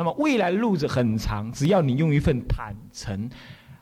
[0.00, 3.28] 那么未来路子很长，只要你用一份坦诚，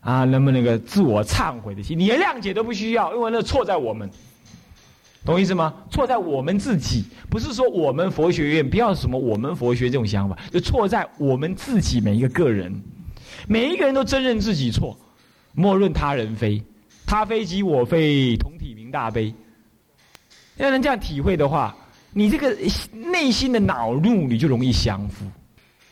[0.00, 4.10] 啊，那么那个自我忏悔的心，你连谅解都不需要，因为那错在我们，
[5.24, 5.72] 懂我意思吗？
[5.92, 12.74] 错在我们自己，不是说我们佛学院不要什么我们佛学这种想法，就错在我们自己每一个个人，
[13.46, 14.98] 每一个人都真认自己错，
[15.52, 16.60] 莫论他人非，
[17.06, 19.32] 他非即我非，同体明大悲。
[20.56, 21.76] 要能这样体会的话，
[22.12, 22.56] 你这个
[22.92, 25.24] 内心的恼怒你就容易降服。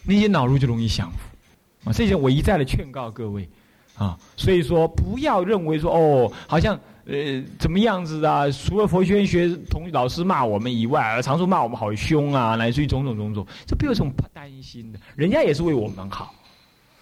[0.06, 3.48] 那些恼怒就容易降服，啊，这些我一再的劝告各位，
[3.97, 8.50] 啊，所以说不要认为说哦，好像呃怎么样子啊？
[8.50, 14.98] 除了佛学院学同老师骂我们以外，常说骂我们好凶啊，乃至于种种种种，这不有什么担心的？
[15.17, 16.34] 人家也是为我们好，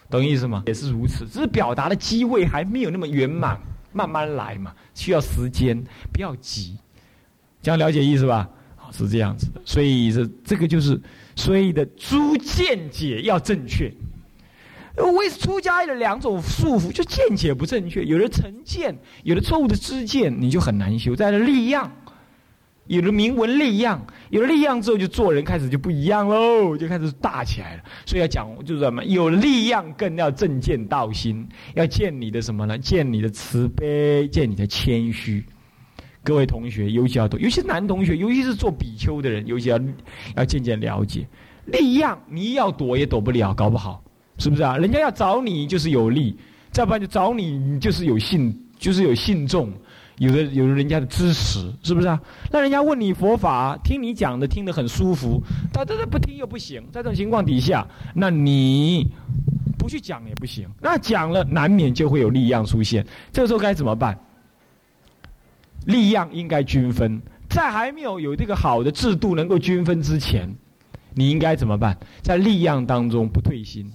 [0.08, 0.62] 懂意思吗？
[0.66, 3.60] 也是如此，只是表达的机会还没有那么圆满，
[3.92, 6.78] 慢慢来嘛，需要时间，不要急，
[7.60, 8.48] 这样了解意思吧？
[8.98, 11.00] 是这样子的，所以这这个就是。
[11.36, 13.92] 所以的诸见解要正确，
[15.16, 21.16] 为出家的两种束缚，就见解不正确，有的成见，有的错误的知见，你就很难修。
[21.16, 21.90] 在了立样，
[22.86, 27.82] 有的明文立样，有了立样之后，就做人开始就不一样喽，就开始大起来了。
[28.06, 32.78] 所以要讲就是什么，有立样更要正见道心，要见你的什么呢？
[32.78, 35.44] 见你的慈悲，见你的谦虚。
[36.24, 39.78] 各位同学，尤其要多，尤其是男同学，尤其是做比丘的人，尤其要
[40.34, 41.28] 要渐渐了解。
[41.66, 44.02] 利样，你要躲也躲不了，搞不好，
[44.38, 44.76] 是不是啊？
[44.78, 46.34] 人家要找你就是有利，
[46.70, 49.72] 再不然就找你就是有信，就是有信众，
[50.18, 52.20] 有的有人家的支持，是不是啊？
[52.50, 59.06] 那人家问你佛法，听你讲的听得很舒服，他他他不听又不行，在这种情况底下，那你
[59.78, 64.18] 不去讲也不行，那讲了难免就会有利样出现，这个时候该怎么办？
[65.84, 70.54] 力量应该均分，在还没有有这个好的制度能够均分之前，
[71.14, 71.96] 你应该怎么办？
[72.22, 73.92] 在力量当中不退心，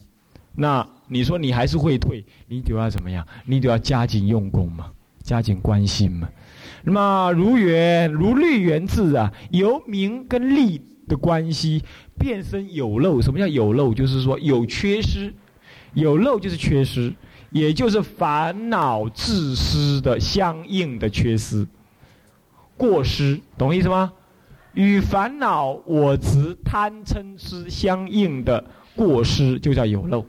[0.56, 3.26] 那你说你还是会退，你就要怎么样？
[3.46, 4.92] 你就要加紧用功嘛，
[5.24, 6.30] 加紧关心嘛。
[6.84, 11.84] 那么如圆如律圆字啊，由名跟利的关系
[12.18, 13.22] 变身有漏。
[13.22, 13.94] 什么叫有漏？
[13.94, 15.34] 就是说有缺失，
[15.94, 17.14] 有漏就是缺失，
[17.52, 21.68] 也就是烦恼自私的相应的缺失。
[22.80, 24.14] 过失，懂我意思吗？
[24.74, 28.64] 与烦恼我执贪嗔痴相应的
[28.96, 30.26] 过失，就叫有漏，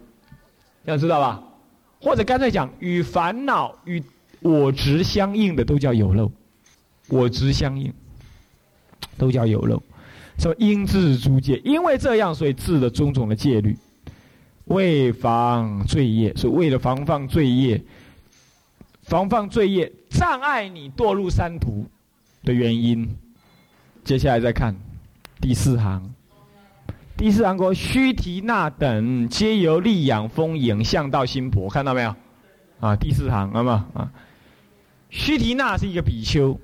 [0.85, 1.41] 这样知道吧？
[2.01, 4.03] 或者干脆讲，与烦恼与
[4.41, 6.33] 我执相应的都叫有漏，
[7.09, 7.93] 我执相应
[9.17, 9.81] 都叫有漏。
[10.39, 13.79] 说应治诸戒，因为这样，所以治了种种的戒律，
[14.65, 17.81] 为防罪业，所以为了防范罪业，
[19.03, 21.87] 防范罪业，障碍你堕入三途。
[22.43, 23.17] 的原因，
[24.03, 24.75] 接下来再看
[25.41, 26.15] 第四行。
[27.17, 32.15] 第四行说：“须提那等皆由利养风影向到心婆，看到没有？
[32.81, 33.73] 啊，第四行，那么？
[33.93, 34.11] 啊，
[35.11, 36.59] 须提那是一个比丘，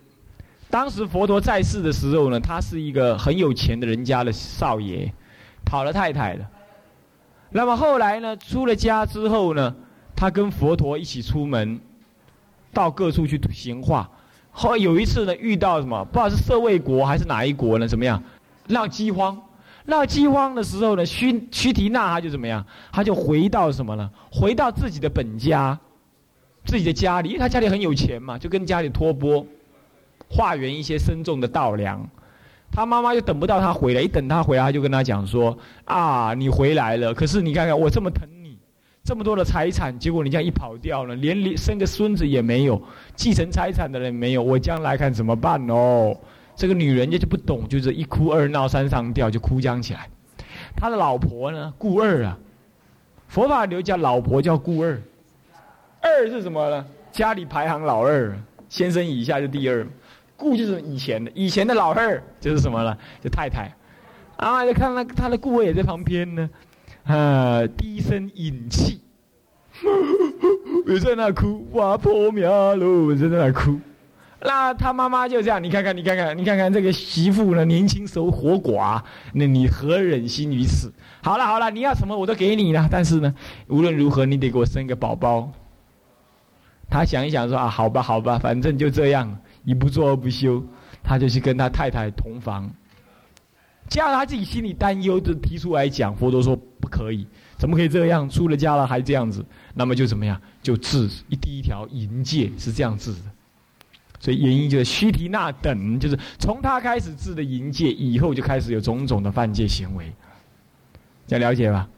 [0.70, 5.12] 当时佛陀在世的时候呢，他是一个很有钱的人家的少爷，
[5.62, 6.50] 讨了太太了。
[7.50, 9.76] 那么后来呢，出了家之后呢，
[10.16, 11.78] 他跟佛陀一起出门，
[12.72, 14.10] 到各处去行化。”
[14.58, 16.02] 后来有一次呢，遇到什么？
[16.06, 17.86] 不知道是社卫国还是哪一国呢？
[17.86, 18.22] 怎么样？
[18.68, 19.38] 闹饥荒，
[19.84, 22.64] 闹饥荒的时候呢，徐徐提那他就怎么样？
[22.90, 24.10] 他就回到什么呢？
[24.32, 25.78] 回到自己的本家，
[26.64, 29.46] 自己的家里，因为他家里很有钱嘛，就跟家里托钵，
[30.30, 32.08] 化缘一些深重的稻粮。
[32.72, 38.26] 他妈妈又等不到他回来，一等他回来，他就跟他讲说：啊，你回来了，可是你看看我这么疼。
[39.06, 42.82] 这么多的财产，结果你这样一跑掉了，连生个孙子也没有，
[43.14, 46.12] 继承财产的人没有，我将来看怎么办哦？
[46.56, 50.10] 这个女人家就不懂，就是一哭二闹三上吊，就哭僵起来。
[50.74, 52.36] 他的老婆呢，顾二啊，
[53.28, 55.00] 佛法里叫老婆叫顾二，
[56.00, 56.84] 二是什么呢？
[57.12, 58.36] 家里排行老二，
[58.68, 59.86] 先生以下就第二，
[60.36, 62.98] 顾就是以前的，以前的老二就是什么了？
[63.22, 63.72] 就太太。
[64.36, 66.50] 啊，就看那他的顾二也在旁边呢。
[67.06, 67.66] 啊！
[67.76, 69.00] 低声引气，
[70.86, 73.78] 也在那哭，哇破灭了，在那哭。
[74.40, 79.00] 那他妈妈就这样，你看看，你看看，你看看这个媳妇呢，年轻时候活寡，
[79.32, 80.92] 那你何忍心于此？
[81.22, 83.34] 好了好了，你要什么我都给你了，但是呢，
[83.68, 85.50] 无论如何你得给我生个宝宝。
[86.90, 90.62] 他想一想说啊，好吧好吧，反正就这样，一不做二不休，
[91.02, 92.70] 他就去跟他太太同房。
[93.88, 98.28] 加上他自己心里担忧的提出来讲，佛陀说不可以，怎么可以这样？
[98.28, 99.44] 出了家了还这样子，
[99.74, 100.40] 那么就怎么样？
[100.62, 103.20] 就治一第一条淫戒是这样治的。
[104.18, 110.12] 所以原因就是须提那等，就是从他开始治的淫戒，以后就开始有种种的犯戒行为。
[111.26, 111.88] 这样了解吧？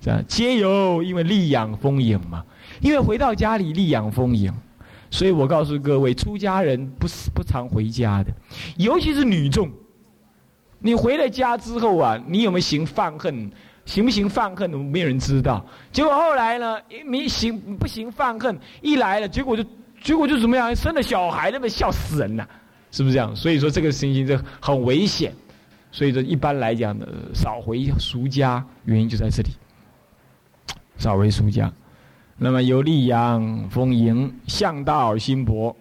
[0.00, 2.44] 这样皆有因为利养丰盈嘛，
[2.80, 4.52] 因为回到家里利养丰盈，
[5.10, 8.32] 所以我告诉各位，出家人不是不常回家的，
[8.76, 9.70] 尤其是女众。
[10.80, 13.50] 你回了家之后啊，你有没有行犯恨？
[13.84, 14.70] 行不行犯恨？
[14.70, 15.64] 没有人知道。
[15.90, 19.64] 结果后来呢，没行不行犯恨，一来了，结果就
[20.02, 20.74] 结果就怎么样？
[20.76, 22.48] 生了小孩，那么笑死人了，
[22.90, 23.34] 是不是这样？
[23.34, 25.32] 所以说这个事情这很危险。
[25.90, 29.48] 所以说一般来讲呢，少回俗家，原因就在这里。
[30.98, 31.72] 少回俗家，
[32.36, 35.74] 那么有利阳丰盈，向道心薄，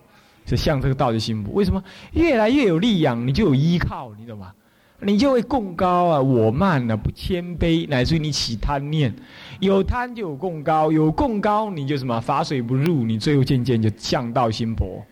[0.45, 1.51] 是向这个道的心薄。
[1.51, 1.83] 为什么
[2.13, 4.53] 越来越有利养，你就有依靠，你懂吗？
[4.99, 9.13] 你就会共高啊，我慢啊，不谦卑，乃至于你起贪念，
[9.59, 15.05] 有贪就有共高，有共高你就什么法水不入，你最后渐渐就降到心薄，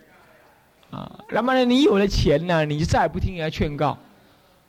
[0.90, 3.96] 啊，那么呢，你有了钱呢，你就再也不听人家劝告，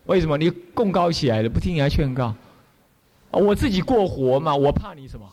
[0.04, 0.36] 为什么？
[0.36, 2.34] 你共高起来了，不听人家劝告，
[3.30, 5.26] 我自己过活嘛，我怕你什么？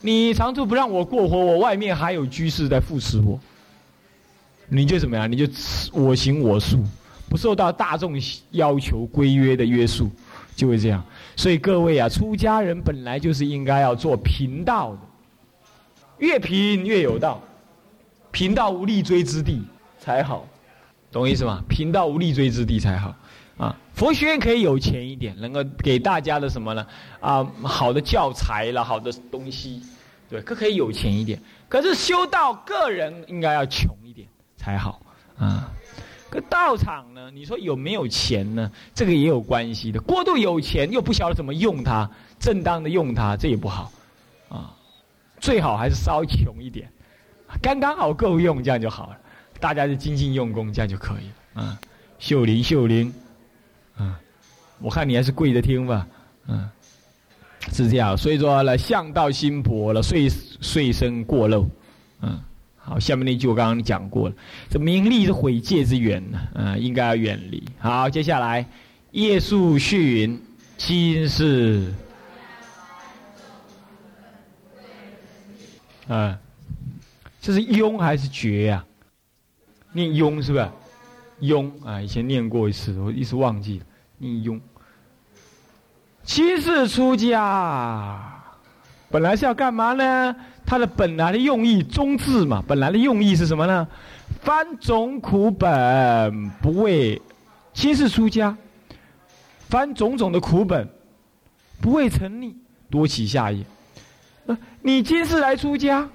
[0.00, 3.38] 你长处不让我过活，我外面还有居士在扶持我，
[4.68, 5.30] 你就怎么样？
[5.30, 5.46] 你就
[5.92, 6.82] 我行我素。
[7.28, 10.10] 不受到大众要求规约的约束，
[10.54, 11.04] 就会这样。
[11.36, 14.98] 所以各位啊，出家人本来就是应该要做贫道的，
[16.18, 17.40] 越贫越有道，
[18.30, 19.62] 贫道无立锥之地
[19.98, 20.46] 才好，
[21.10, 21.62] 懂我意思吗？
[21.68, 23.14] 贫道无立锥之地才好
[23.56, 23.76] 啊。
[23.94, 26.86] 佛学院可以有钱一点，能够给大家的什么呢？
[27.20, 29.82] 啊，好的教材了，好的东西，
[30.28, 31.40] 对，可可以有钱一点。
[31.68, 35.00] 可是修道，个人应该要穷一点才好
[35.38, 35.70] 啊。
[36.42, 37.30] 道场呢？
[37.32, 38.70] 你说有没有钱呢？
[38.94, 40.00] 这个也有关系的。
[40.00, 43.92] 过度有钱又不晓得怎么用它，正当的用它，这也不好，
[44.48, 44.74] 啊，
[45.40, 46.90] 最好还是稍穷一点，
[47.62, 49.18] 刚刚好够用，这样就好了。
[49.60, 51.62] 大家就精进用功，这样就可以了。
[51.62, 51.80] 啊，
[52.18, 53.12] 秀玲，秀玲，
[53.96, 54.18] 啊，
[54.80, 56.06] 我看你还是跪着听吧，
[56.48, 56.68] 嗯，
[57.72, 58.16] 是这样。
[58.16, 61.66] 所以说呢，向道心薄了，遂遂生过漏，
[62.20, 62.40] 嗯。
[62.86, 64.34] 好，下面那句我刚刚讲过了，
[64.68, 67.64] 这名利是毁戒之源呢，嗯，应该要远离。
[67.78, 68.66] 好，接下来
[69.12, 70.38] 叶树训
[70.76, 71.94] 今世，
[76.08, 76.36] 嗯，
[77.40, 78.84] 这是庸还是绝呀？
[79.92, 80.68] 念庸是不是？
[81.40, 83.86] 庸啊，以前念过一次，我一时忘记了。
[84.18, 84.60] 念庸，
[86.22, 88.42] 七世出家，
[89.10, 90.36] 本来是要干嘛呢？
[90.66, 93.86] 它的本来的用意，中字嘛，本来的用意是什么呢？
[94.40, 97.20] 翻种苦本，不为
[97.72, 98.56] 今世出家，
[99.68, 100.88] 翻种种的苦本，
[101.80, 102.54] 不为成溺，
[102.90, 103.64] 多起下业。
[104.80, 106.08] 你今世来出家，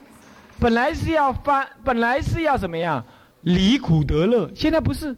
[0.60, 3.04] 本来是要翻，本来是要怎么样
[3.42, 4.50] 离苦得乐？
[4.56, 5.16] 现在不是，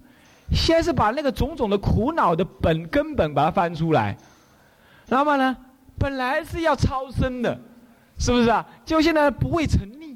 [0.52, 4.18] 先是把那个种种的苦恼的本根本把它翻出来。
[5.08, 5.56] 那么呢，
[5.98, 7.58] 本来是要超生的。
[8.22, 8.64] 是不是啊？
[8.86, 10.16] 就现在不会成逆，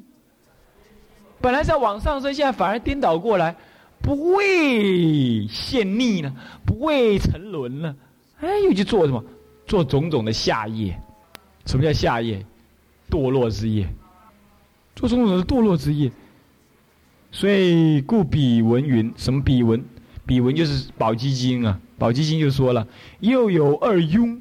[1.40, 3.56] 本来在往上升，现在反而颠倒过来，
[4.00, 6.32] 不会陷溺呢，
[6.64, 7.96] 不会沉沦了，
[8.38, 9.24] 哎，又去做什么？
[9.66, 10.96] 做种种的下业。
[11.64, 12.46] 什么叫下业？
[13.10, 13.92] 堕落之业。
[14.94, 16.08] 做种种的堕落之业。
[17.32, 19.84] 所以故彼文云，什么彼文？
[20.24, 21.80] 彼文就是宝积经啊。
[21.98, 22.86] 宝积经就说了，
[23.18, 24.38] 又有二庸，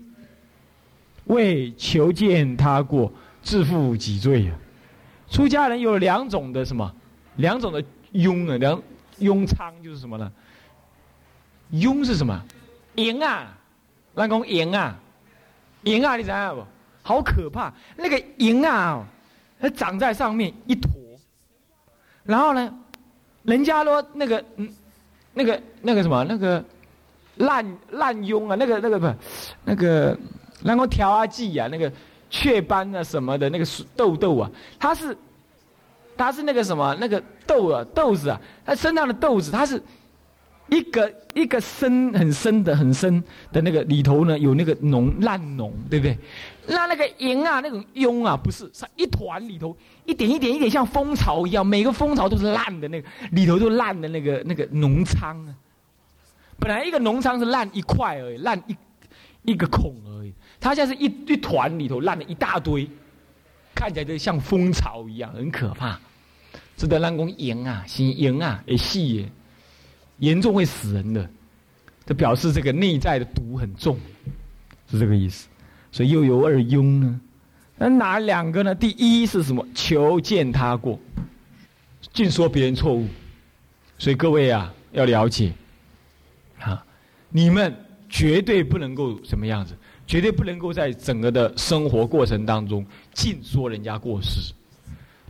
[1.23, 3.11] 为求见他过。
[3.45, 4.53] 自负己罪呀！
[5.29, 6.91] 出家人有两种的什么？
[7.35, 8.81] 两种的庸啊，两
[9.19, 10.31] 庸娼就是什么呢？
[11.71, 12.43] 庸是什么？
[12.95, 13.55] 淫啊！
[14.15, 14.97] 那讲淫啊，
[15.83, 16.15] 淫啊！
[16.17, 16.65] 你知道不？
[17.03, 17.71] 好可怕！
[17.95, 19.05] 那个淫啊，
[19.59, 20.89] 它长在上面一坨，
[22.23, 22.73] 然后呢，
[23.43, 24.67] 人家说那个嗯，
[25.35, 26.65] 那个那个什么那个
[27.35, 29.13] 滥滥庸啊，那个那个不，
[29.63, 30.17] 那个
[30.63, 31.91] 那个调啊剂啊，那个。
[32.35, 33.65] 雀斑啊什么的那个
[33.95, 35.17] 痘痘啊，它是，
[36.17, 39.81] 它是那个什么那个痘啊豆子啊，它身上的豆子，它是
[40.67, 43.23] 一个一个深很深的很深
[43.53, 46.17] 的那个里头呢有那个脓烂脓，对不对？
[46.67, 55.55] 那那个蝇啊那种蛹啊不是，是一团里头一点一点一点像蜂巢一样，每个蜂巢都是烂的那个里头都烂的那个那个脓疮啊。
[56.59, 58.75] 本来一个脓疮是烂一块而已，烂一
[59.51, 60.33] 一个孔而已。
[60.59, 62.89] 它现在是一一团里头烂了一大堆，
[63.73, 65.99] 看起来就像蜂巢一样，很可怕。
[66.77, 69.29] 这得让公赢啊，心赢啊，也细耶，
[70.17, 71.29] 严重会死人的。
[72.05, 73.97] 这表示这个内在的毒很重，
[74.91, 75.47] 是这个意思。
[75.91, 77.21] 所以又有二庸呢，
[77.77, 78.75] 那哪两个呢？
[78.75, 79.65] 第一是什么？
[79.73, 80.99] 求见他过，
[82.13, 83.07] 尽说别人错误。
[83.97, 85.53] 所以各位啊，要了解，
[86.59, 86.85] 啊，
[87.29, 87.73] 你们
[88.09, 89.73] 绝对不能够什么样子。
[90.07, 94.53] 绝对不能够在整个的生活过程当中尽说人家过失。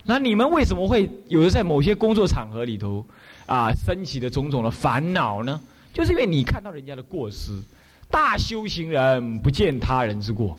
[0.03, 3.05] 那你们为什么会有的在某些工作场合里头
[3.46, 5.60] 啊升起的种种的烦恼呢？
[5.94, 7.60] 就是因为你看到人家的过失。
[8.08, 10.58] 大修行人不见他人之过，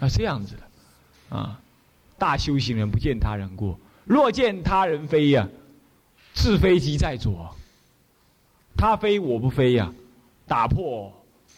[0.00, 1.60] 啊，这样子的，啊，
[2.18, 5.46] 大修行人不见他人过，若见他人非呀，
[6.32, 7.54] 自非即在左。
[8.78, 9.92] 他非我不非呀，
[10.48, 11.12] 打破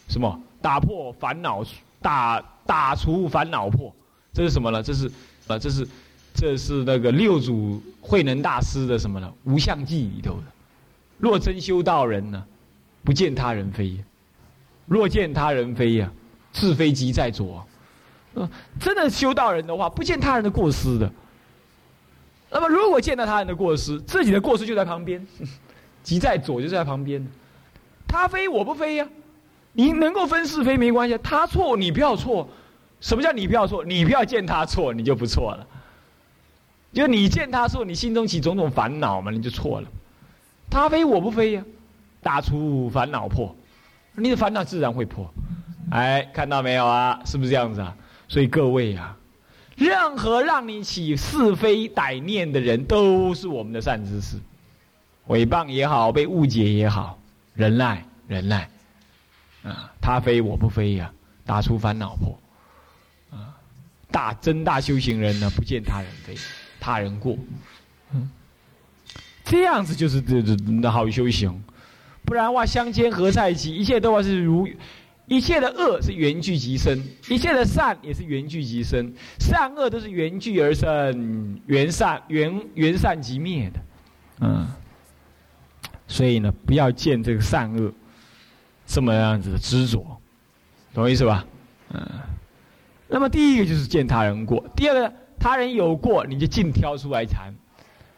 [0.09, 0.41] 什么？
[0.61, 1.63] 打破烦恼，
[2.01, 3.93] 打打除烦恼破，
[4.33, 4.81] 这是什么呢？
[4.81, 5.07] 这是
[5.47, 5.87] 啊，这是
[6.33, 9.33] 这是那个六祖慧能大师的什么呢？
[9.45, 10.43] 无相记里头的。
[11.17, 12.45] 若真修道人呢，
[13.03, 13.97] 不见他人非。
[14.85, 16.11] 若见他人非呀，
[16.51, 17.65] 自非即在左。
[18.33, 18.49] 呃，
[18.79, 21.11] 真的修道人的话，不见他人的过失的。
[22.51, 25.25] 那么，如果见到他人的过失，自己的过失就在旁边，
[26.01, 27.25] 即在左就在旁边。
[28.07, 29.07] 他非我不非呀，
[29.79, 31.17] 你能够分是非没关系。
[31.23, 32.49] 他错你不要错，
[32.99, 33.85] 什么叫你不要错？
[33.85, 35.65] 你不要见他错，你就不错了。
[36.91, 39.87] 就你见他错，你心中起种种烦恼嘛，你就错了。
[40.69, 41.63] 他非我不非呀，
[42.21, 43.55] 打出烦恼破。
[44.15, 45.33] 你的烦恼自然会破，
[45.91, 47.21] 哎，看到没有啊？
[47.23, 47.95] 是不是这样子啊？
[48.27, 49.15] 所以各位啊，
[49.77, 54.35] 任何让你起是非歹念的人，都是我们的善知识。
[55.25, 57.17] 诽谤也好，被误解也好，
[57.53, 58.69] 忍耐，忍耐，
[59.63, 61.11] 啊，他非我不非呀，
[61.45, 62.39] 打出烦恼破，
[63.31, 63.55] 啊，
[64.09, 66.35] 大真大修行人呢，不见他人非，
[66.79, 67.37] 他人过，
[68.13, 68.29] 嗯，
[69.43, 71.61] 这样子就是这这那好修行。
[72.25, 73.75] 不然的话，相煎何在一起？
[73.75, 74.69] 一切都要是如，
[75.25, 83.79] 一切的恶是缘聚即生，一切的善也是缘聚即生，善恶都是缘聚而生，缘善缘缘善即灭的，
[84.41, 84.67] 嗯。
[86.07, 87.91] 所以呢，不要见这个善恶
[88.89, 89.99] 这么样子的执着，
[90.93, 91.45] 懂我意思吧？
[91.93, 92.01] 嗯。
[93.07, 97.53] 那么第一个就是见他人过，第二个他人有过，你就尽挑出来谈，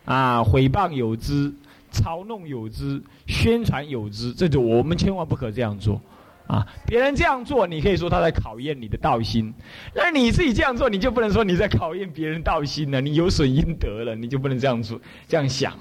[0.05, 1.53] 啊，诽谤有之。
[1.93, 6.01] 嘲弄有之，宣传有之，这就我们千万不可这样做，
[6.47, 6.65] 啊！
[6.87, 9.51] 别人这样做，你可以说他在考验你的道心；
[9.93, 14.97] 那你自己这样做，你就不能说你在考验别人道心了，你有损阴德了，你就不能这样做，
[15.27, 15.77] 这样想，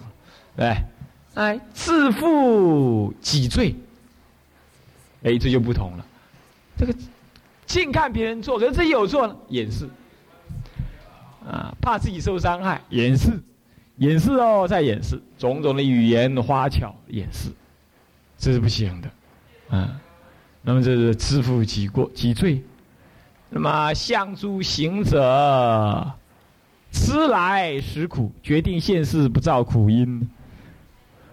[0.56, 0.82] 来，
[1.35, 3.76] 哎，自负己罪，
[5.22, 6.06] 哎，这就不同了。
[6.76, 6.94] 这个
[7.66, 9.88] 近看别人做，可是自己有做呢，掩饰，
[11.46, 13.30] 啊，怕自己受伤害，掩饰。
[13.96, 17.50] 掩饰哦，在掩饰，种种的语言花巧掩饰，
[18.38, 19.10] 这是不行的，
[19.76, 20.00] 啊，
[20.62, 22.64] 那么这是自负己过己罪，
[23.50, 26.14] 那么向诸行者，
[26.90, 30.26] 吃来食苦，决定现世不造苦因，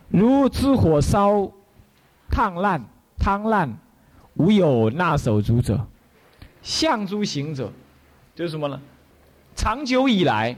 [0.09, 1.49] 如知火烧，
[2.29, 2.83] 烫烂
[3.27, 3.77] 汤烂，
[4.35, 5.85] 无有纳手足者，
[6.61, 7.73] 向诸行者，
[8.33, 8.79] 就是什么呢？
[9.53, 10.55] 长久以来。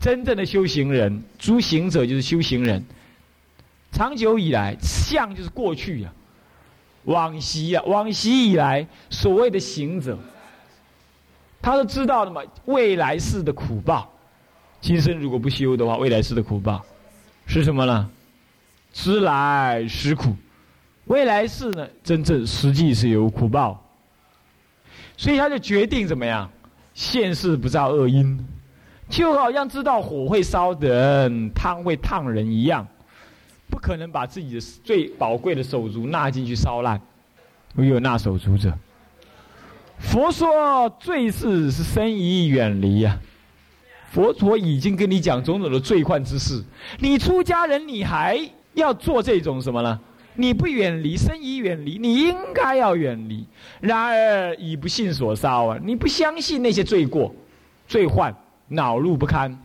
[0.00, 2.84] 真正的修行人，诸行者就是修行人。
[3.92, 6.12] 长久以来，相就是过去呀，
[7.04, 10.18] 往昔呀，往昔以来所谓的行者，
[11.62, 12.42] 他都知道的嘛。
[12.64, 14.10] 未来世的苦报，
[14.80, 16.84] 今生如果不修的话，未来世的苦报
[17.46, 18.10] 是什么呢？
[18.92, 20.34] 知来实苦，
[21.08, 23.82] 未来世呢，真正实际是有苦报，
[25.16, 26.48] 所以他就决定怎么样，
[26.94, 28.46] 现世不造恶因。
[29.08, 32.86] 就好像知道火会烧人，汤会烫人一样，
[33.70, 37.00] 不可能把自己的最宝贵的手足纳进去烧烂。
[37.76, 38.70] 唯有纳手足者，
[39.98, 43.18] 佛说罪事是深疑远离呀。
[44.10, 46.62] 佛陀已经跟你讲种种的罪患之事，
[46.98, 48.38] 你出家人你还
[48.74, 49.98] 要做这种什么呢？
[50.38, 53.44] 你不远离，深疑远离，你应该要远离。
[53.80, 57.34] 然而以不信所烧啊，你不相信那些罪过、
[57.86, 58.34] 罪患。
[58.70, 59.58] 恼怒不堪，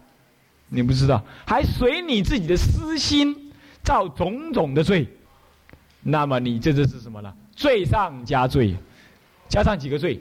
[0.70, 3.52] 你不知道，还随你自己的私心
[3.84, 5.06] 造种种的罪，
[6.02, 7.34] 那么你这这是什么呢？
[7.54, 8.74] 罪上加罪，
[9.50, 10.18] 加上几个罪？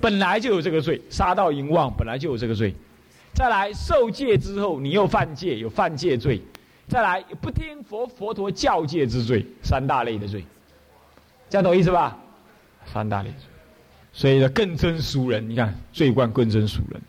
[0.00, 2.74] 本来就有这个罪，杀盗淫妄本来就有这个罪，
[3.32, 6.42] 再来受戒之后你又犯戒，有犯戒罪，
[6.90, 10.44] 再来不听佛佛陀教戒之罪，三大类的罪，
[11.48, 12.18] 这样懂意思吧？
[12.84, 13.32] 三大类，
[14.12, 17.00] 所以呢更增熟人，你看罪观更增熟人。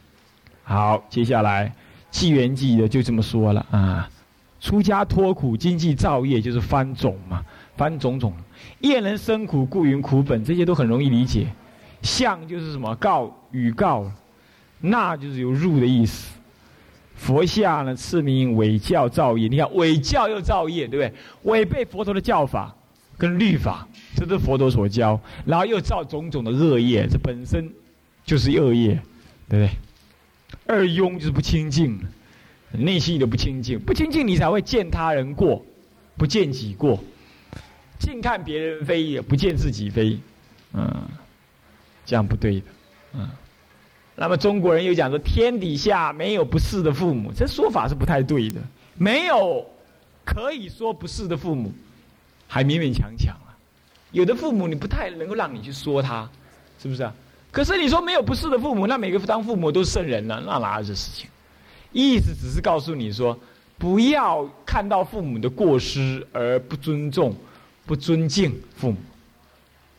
[0.64, 1.74] 好，接下来
[2.12, 4.08] 纪元记的就这么说了啊。
[4.60, 7.44] 出家脱苦，经济造业，就是翻种嘛，
[7.76, 8.32] 翻种种。
[8.82, 11.48] 业能生苦，故云苦本，这些都很容易理解。
[12.04, 14.06] 相就是什么告与告，
[14.80, 16.38] 那就是有入的意思。
[17.22, 19.48] 佛下呢，赐名伪教造业。
[19.48, 21.14] 你看伪教又造业，对不对？
[21.44, 22.76] 违背佛陀的教法，
[23.16, 27.72] 跟律法，这是佛陀所教，然后又造种种的恶业，这本身
[28.26, 29.00] 就是恶业，
[29.48, 29.70] 对不对？
[30.66, 32.00] 二庸就是不清净，
[32.72, 35.64] 内心的不清净，不清净你才会见他人过，
[36.18, 37.00] 不见己过，
[38.00, 40.18] 尽看别人非，也不见自己非，
[40.74, 41.08] 嗯，
[42.04, 42.66] 这样不对的，
[43.14, 43.30] 嗯。
[44.22, 48.62] 那么中国人又讲说，天底下没有不是的父母，这说法是不太对的。
[48.94, 49.66] 没有
[50.24, 51.74] 可以说不是的父母，
[52.48, 53.50] 还勉勉强强啊。
[54.12, 56.30] 有的父母你不太能够让你去说他，
[56.80, 57.12] 是不是啊？
[57.50, 61.28] 可是你说没有不是的父母，那每个当父母都是圣人了，那哪有这事情？
[61.92, 63.36] 意思只是告诉你说，
[63.80, 67.36] 不要看到父母的过失而不尊重、
[67.88, 68.98] 不尊敬父母。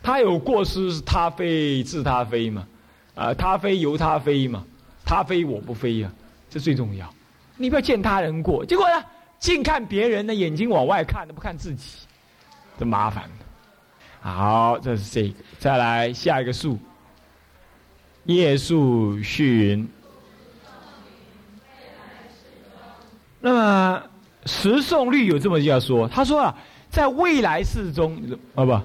[0.01, 2.69] 他有过失是他非，自他非嘛。
[3.15, 4.65] 啊，他非由他非嘛，
[5.05, 6.11] 他非我不非呀，
[6.49, 7.13] 这最重要。
[7.57, 9.05] 你不要见他人过，结果呢，
[9.39, 11.99] 净看别人的眼睛往外看，都不看自己，
[12.79, 13.25] 这麻烦。
[14.21, 16.79] 好，这是这个，再来下一个数。
[18.25, 19.89] 叶数续云。
[23.41, 24.03] 那么
[24.47, 26.57] 十诵律有这么要说，他说啊，
[26.89, 28.17] 在未来世中，
[28.55, 28.81] 啊不，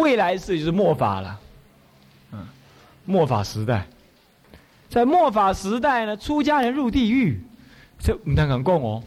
[0.00, 1.40] 未来世就是末法了。
[3.04, 3.86] 末法时代，
[4.88, 7.40] 在末法时代呢，出家人入地狱，
[7.98, 9.02] 这唔能敢供哦，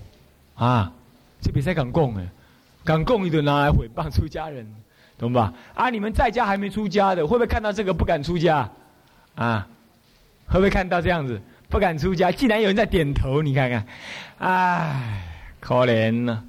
[0.56, 0.92] 啊，
[1.42, 2.28] 这比赛敢供哎，
[2.84, 4.68] 敢供你就拿来诽谤出家人，
[5.18, 5.54] 懂吧？
[5.74, 8.70] 啊，你们在家还没出家的，会不会看到这个不敢出家？
[9.36, 9.68] 啊，
[10.48, 12.32] 会不会看到这样子不敢出家？
[12.32, 13.88] 既然有人在点头，你看看，
[14.38, 15.24] 唉，
[15.60, 16.44] 可怜呢，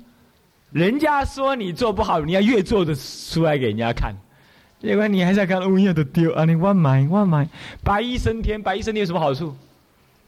[0.70, 4.14] 人家说你做不好，你要越做的出来给人家看。
[4.80, 6.44] 结果你还在看乌鸦的丢啊！
[6.44, 7.48] 你万买万买，
[7.82, 9.54] 白衣升天，白衣升天有什么好处？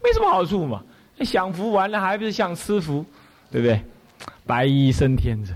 [0.02, 0.82] 没什么好处嘛！
[1.20, 3.04] 享福完了，还不是想吃福，
[3.50, 3.80] 对不对？
[4.46, 5.52] 白衣升天者，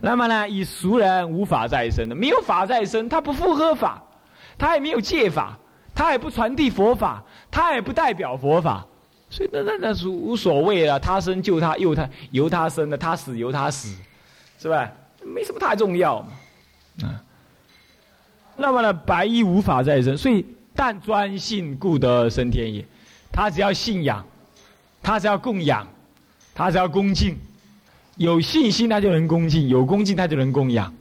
[0.00, 0.48] 那么呢？
[0.48, 4.02] 以俗人无法再生的，没有法再生，他不符合法，
[4.56, 5.58] 他也没有戒法，
[5.94, 8.86] 他也不传递佛法，他也不代表佛法，
[9.28, 10.98] 所以那那那是无所谓了。
[10.98, 13.94] 他生就他，由他由他生的，他死由他死，
[14.58, 14.90] 是吧？
[15.22, 16.28] 没什么太重要嘛，
[17.02, 17.20] 啊。
[18.56, 22.84] 那么呢，白衣无法再生，所以但专信故得升天也。
[23.32, 24.24] 他只要信仰，
[25.02, 25.88] 他只要供养，
[26.54, 27.36] 他只要恭敬，
[28.16, 30.92] 有信心他就能恭敬，有恭敬他就能供养，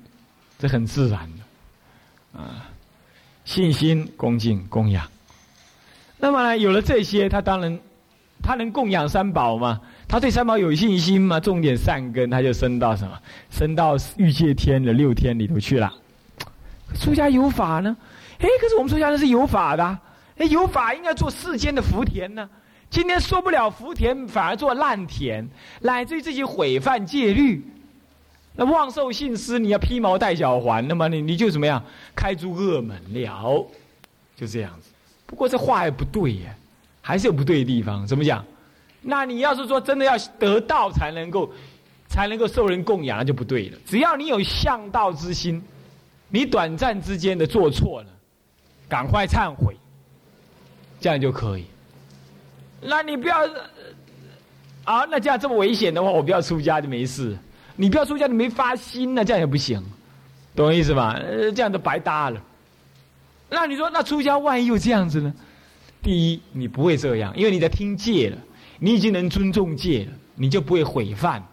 [0.58, 2.70] 这很自然的啊。
[3.44, 5.06] 信心、恭敬、供养。
[6.18, 7.78] 那么呢，有了这些，他当然
[8.42, 9.82] 他能供养三宝嘛？
[10.08, 11.40] 他对三宝有信心嘛？
[11.40, 13.20] 种点善根，他就升到什么？
[13.50, 15.92] 升到欲界天的六天里头去了。
[17.00, 17.96] 出家有法呢，
[18.40, 20.00] 哎，可是我们出家人是有法的，
[20.38, 22.50] 哎，有法应该做世间的福田呢。
[22.90, 25.48] 今天说不了福田，反而做烂田，
[25.80, 27.64] 乃至于自己毁犯戒律，
[28.56, 31.82] 那妄受信施，你要披毛戴脚环，那么你你就怎么样，
[32.14, 33.66] 开诸恶门了，
[34.36, 34.90] 就这样子。
[35.26, 36.54] 不过这话也不对呀，
[37.02, 38.06] 还是有不对的地方。
[38.06, 38.44] 怎么讲？
[39.02, 41.50] 那你要是说真的要得道才能够，
[42.10, 43.78] 才能够受人供养，那就不对了。
[43.86, 45.64] 只要你有向道之心。
[46.32, 48.08] 你短暂之间的做错了，
[48.88, 49.76] 赶快忏悔，
[51.00, 51.66] 这样就可以。
[52.82, 53.46] 那你不要
[54.86, 57.38] 啊，那这样这么危险的话，我不要出家就没事。
[57.76, 59.84] 你不要出家，你没发心呢，这样也不行，
[60.56, 61.14] 懂我意思吧？
[61.14, 62.42] 呃，这样都白搭了。
[63.50, 65.34] 那你说，那出家万一又这样子呢？
[66.02, 68.38] 第一，你不会这样，因为你在听戒了，
[68.80, 71.44] 你已经能尊重戒了，你就不会毁犯。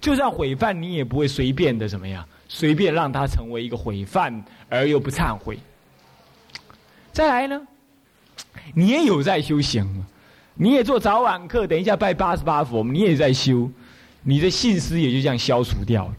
[0.00, 2.26] 就算毁犯，你也不会随便的怎么样。
[2.54, 5.58] 随便让他成为一个毁犯而又不忏悔。
[7.10, 7.66] 再来呢，
[8.74, 10.04] 你也有在修行，
[10.54, 13.70] 你也做早晚课，等一下拜八十八佛，你也在修，
[14.22, 16.14] 你的信思也就这样消除掉了，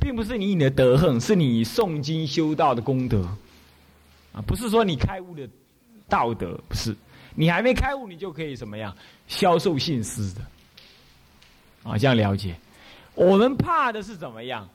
[0.00, 3.28] 并不是你你的德行，是你诵经修道的功德，
[4.32, 5.48] 啊，不是说你开悟的
[6.08, 6.96] 道德，不是，
[7.34, 10.40] 你还没开悟，你就可以怎么样消受信思的，
[11.82, 12.54] 啊，这样了解。
[13.18, 14.68] 我们怕的是怎么样？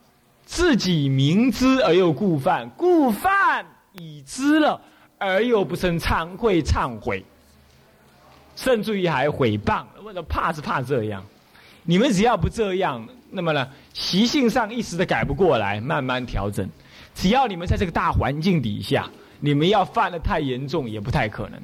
[0.45, 4.79] 自己明知而又故犯，故犯已知了
[5.17, 7.23] 而又不生忏悔忏悔，
[8.57, 9.85] 甚至于还毁谤。
[10.03, 11.23] 为什么怕是怕这样？
[11.83, 16.69] 你们只要不这样，那么呢，习性上一时的改不过来，慢慢调整。
[17.15, 21.57] 只要你们在这个大环境底下，你们要犯的太严重也不太可能。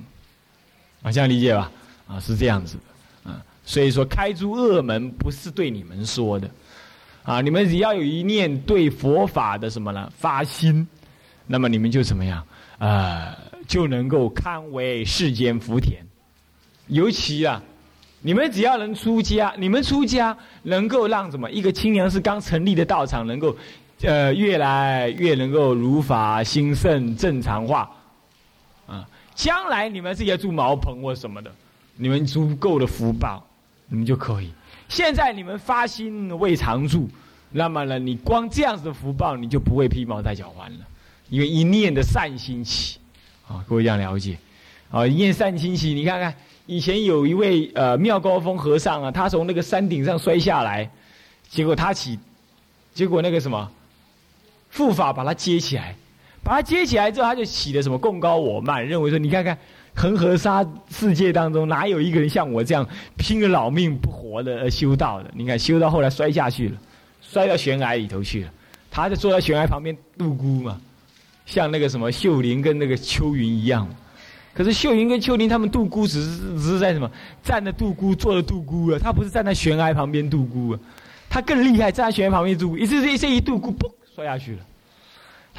[1.04, 1.70] 啊，这样理解吧？
[2.08, 3.32] 啊，是这样子的。
[3.32, 6.50] 啊，所以说开诸恶门不是对你们说的。
[7.30, 7.42] 啊！
[7.42, 10.88] 你们只要有一念对佛法的什么呢发心，
[11.46, 12.44] 那么你们就怎么样？
[12.80, 13.38] 呃，
[13.68, 16.04] 就能够堪为世间福田。
[16.88, 17.62] 尤其啊，
[18.24, 21.52] 你们只要能出家，你们出家能够让什么？
[21.52, 23.56] 一个清凉寺刚成立的道场能够
[24.02, 27.92] 呃，越来越能够如法兴盛正常化，
[28.88, 31.54] 啊，将来你们自己要住茅棚或什么的，
[31.96, 33.46] 你们足够的福报，
[33.88, 34.52] 你们就可以。
[34.90, 37.08] 现在你们发心未常住，
[37.52, 40.80] 那么呢，你光这样子的福报，你就不会披毛戴脚环了，
[41.30, 43.00] 因为一念的善心起，
[43.48, 44.38] 啊，各位这样了解，
[44.92, 50.90] 啊，一念善心起，你看看以前有一位呃妙高峰和尚啊，他从那个山顶上摔下来，
[51.48, 52.20] 结果他起，
[52.94, 53.72] 结果那个什么。
[54.72, 55.96] 护法把他接起来，
[56.44, 59.58] 把他接起来之后，他就起了什么共高我慢，认为说你看看
[60.00, 65.30] 恒河沙世界当中哪有一个人像我这样拼了老命不活的修道的？
[65.36, 66.78] 你看修到后来摔下去了，
[67.22, 68.50] 摔到悬崖里头去了，
[68.90, 70.80] 他就坐在悬崖旁边度孤嘛，
[71.46, 73.86] 像那个什么秀林跟那个秋云一样。
[74.54, 77.12] 可是秀云跟秋林他们度孤只是只是在什么
[77.44, 80.80] 站着度孤，坐着度孤啊，他不是站在悬崖旁边度孤啊，
[81.30, 83.92] 他更厉害，站在悬崖旁边度孤，一次这这一度孤嘣。
[84.16, 84.60] 摔下去了，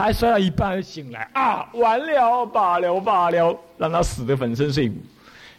[0.02, 1.68] 还摔到一半醒来啊！
[1.74, 4.96] 完了，罢了，罢了，让他死的粉身碎骨。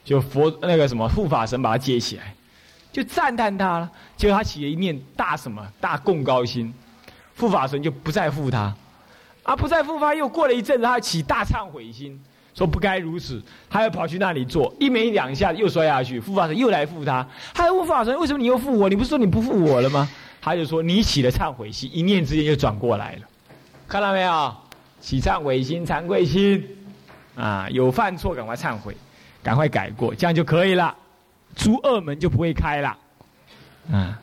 [0.04, 2.34] 就佛那个什么护法神把他接起来，
[2.92, 3.92] 就赞叹他了。
[4.18, 6.74] 结果他起了一念大什么大共高心，
[7.38, 8.74] 护法神就不再护他，
[9.44, 10.16] 啊，不再护他。
[10.16, 12.20] 又过了一阵子，他起大忏悔心，
[12.56, 16.20] 说不该如此，他又跑去那里做，一没两下又摔下去。
[16.20, 17.24] 护法神又来护他，
[17.54, 18.90] 还护法神，为什么你又护我？
[18.90, 20.10] 你不是说你不护我了吗？
[20.42, 23.22] 他就说：“你起了忏悔心，一念之间就转过来了，
[23.92, 24.56] 看到没有？
[25.02, 26.66] 起忏悔心、惭愧心，
[27.36, 28.96] 啊，有犯错赶快忏悔，
[29.44, 30.96] 赶快改过，这样就可以了，
[31.58, 32.98] 诸恶门就不会开了，
[33.92, 34.18] 啊。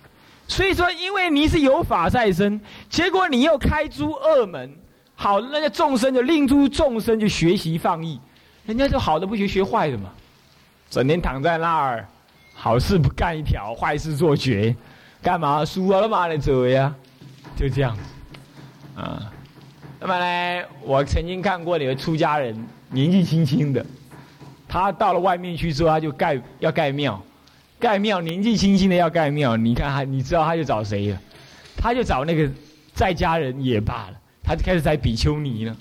[0.47, 4.75] 所以说，因为你是有法在身，结果你又开诸恶门，
[5.15, 8.19] 好，那些众生就令诸众生就学习放逸，
[8.65, 10.09] 人家就好的不学，学坏的嘛，
[10.89, 12.09] 整天躺在那儿，
[12.55, 14.75] 好事不干一条，坏事做绝。”
[15.21, 16.27] 干嘛输了嘛？
[16.29, 16.95] 来走呀，
[17.55, 17.99] 就这样，
[18.97, 19.31] 啊，
[20.01, 22.57] 那么呢，我曾经看过有个出家人，
[22.91, 23.85] 年纪轻轻的，
[24.69, 27.21] 他到了外面去之后，他就盖要盖庙，
[27.81, 31.21] 盖庙年纪轻轻的要盖庙，你看他，你知道他就找谁了？
[31.77, 32.49] 他就找那个
[32.95, 35.77] 在家人也罢了，他就开始在比丘尼了，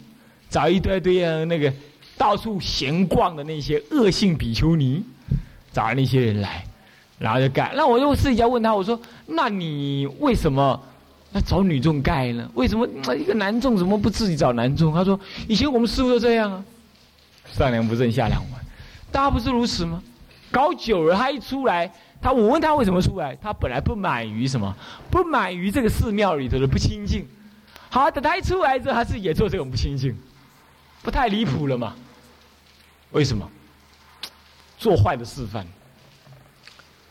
[0.50, 1.72] 找一堆堆啊那个
[2.18, 5.04] 到处闲逛的那些恶性比丘尼，
[5.72, 6.64] 找那些人来。
[7.20, 10.80] 然后就盖，那我就试一下问他，我说：“那你为什么
[11.38, 12.50] 要找女众盖呢？
[12.56, 16.64] 为什么一个男众怎么不自己找男众？”他说：“以前我们师傅都这样啊，
[17.54, 18.60] 上梁不正下梁歪，
[19.12, 20.02] 大家不是如此吗？
[20.52, 24.76] 搞久了，他一出来，他我问他为什么出来，他本来不满于什么，
[25.12, 27.26] 不满于这个寺庙里头的不清净。
[27.90, 30.18] 好，等他一出来之后，他自己也做这种不清净，
[31.04, 31.96] 不太离谱了嘛？
[33.12, 33.50] 为什么？
[34.78, 35.66] 做坏的示范。”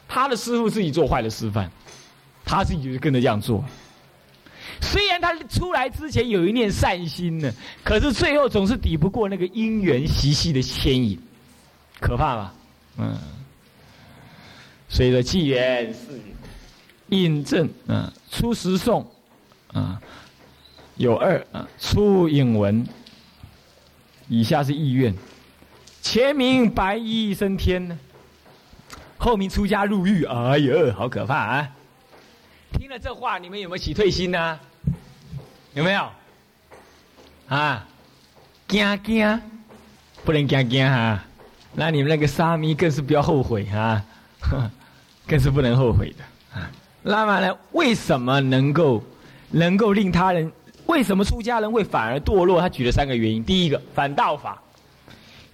[0.08, 1.70] 他的师傅自己做坏的示范，
[2.44, 3.62] 他自己就跟着这样做。
[4.80, 7.52] 虽然他出来之前有一念善心呢，
[7.84, 11.18] 可是最后总是抵不过那个因缘习气的牵引，
[12.00, 12.54] 可怕吧？
[12.98, 13.18] 嗯。
[14.88, 16.20] 所以说，纪元是
[17.08, 19.04] 印证，嗯，出十颂，
[19.72, 20.00] 啊，
[20.96, 22.86] 有二啊，出引文。
[24.28, 25.14] 以下是意愿，
[26.02, 27.98] 前名白衣升天呢。
[29.16, 31.75] 后名出家入狱，哎呦，好可怕啊！
[32.78, 34.60] 听了这话，你们有没有起退心呢？
[35.74, 36.08] 有没有？
[37.48, 37.86] 啊，
[38.68, 39.42] 惊惊，
[40.24, 41.22] 不能惊惊哈！
[41.74, 44.04] 那你们那个沙弥更是不要后悔啊，
[45.26, 46.70] 更是不能后悔的啊。
[47.02, 49.02] 那么呢，为什么能够
[49.50, 50.50] 能够令他人？
[50.86, 52.60] 为什么出家人会反而堕落？
[52.60, 54.52] 他举了三个原因：第一个，反道法；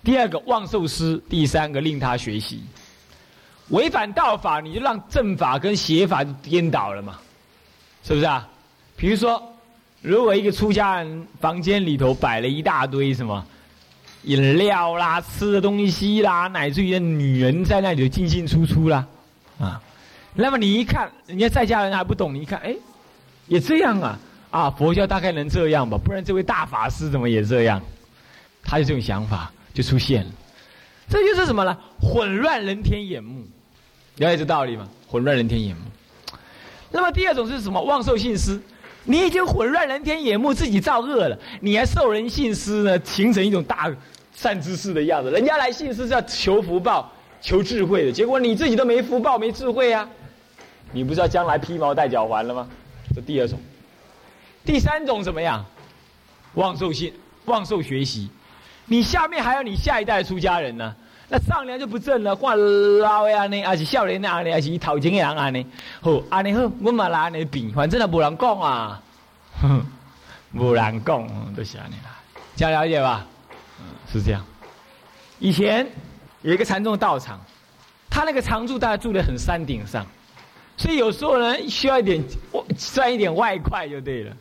[0.03, 2.63] 第二个，妄受师；第三个，令他学习。
[3.73, 7.19] 违反道法，你就让正法跟邪法颠倒了嘛？
[8.05, 8.49] 是不是啊？
[8.97, 9.43] 比如说，
[10.01, 13.45] 如果一个出家人房间里头摆了一大堆什么
[14.25, 19.07] 饮料啦、吃的东西啦，乃至于女人在那里就进进出出啦，
[19.59, 19.81] 啊，
[20.35, 22.75] 那么你一看，人家在家人还不懂，你一看，哎，
[23.47, 24.19] 也这样啊？
[24.51, 25.97] 啊，佛教大概能这样吧？
[25.97, 27.81] 不然这位大法师怎么也这样？
[28.63, 30.31] 他的这种想法就出现了。
[31.09, 31.77] 这就是什么呢？
[32.01, 33.45] 混乱人天眼目，
[34.17, 34.89] 了解这道理吗？
[35.09, 35.83] 混乱人天眼目。
[36.91, 37.81] 那么第二种是什么？
[37.83, 38.61] 妄受信施。
[39.05, 43.91] 你已经混乱人天眼目，自己造恶了，你还受人信施呢，形成一种大
[44.33, 45.31] 善知识的样子。
[45.31, 50.09] 人家来信施是要求福报、求智慧的，结果你自己都没福报、没智慧啊！
[50.93, 52.69] 你不知道将来披毛戴脚环了吗？
[53.15, 53.59] 这第二种。
[54.65, 55.65] 第三种怎么样？
[56.55, 57.13] 妄受信、
[57.47, 58.29] 妄受学习。
[58.87, 60.95] 你下面还有你下一代出家人呢，
[61.33, 62.55] 那上梁就不正了，换
[62.99, 65.67] 老的安尼，还是少年的安尼，还是头前的人安尼，
[66.03, 69.01] 好安尼好，我嘛拿安尼比，反正也无人讲啊，
[69.63, 69.83] 哼，
[70.53, 72.21] 不然讲都是安尼啦，
[72.55, 73.25] 这样了解吧？
[73.81, 74.45] 嗯，是这样。
[75.39, 75.87] 以前
[76.43, 77.41] 有一个禅宗道场，
[78.11, 80.05] 他那个常住大家住的很山顶上，
[80.77, 82.23] 所以有时候呢需要一点
[82.77, 84.37] 赚一点外快就对了。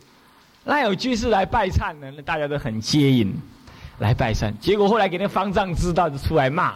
[0.62, 3.34] 那有居士来拜忏呢，那大家都很接引
[4.02, 4.54] 来拜山。
[4.58, 6.74] 结果后来给那方丈知道，就出来骂，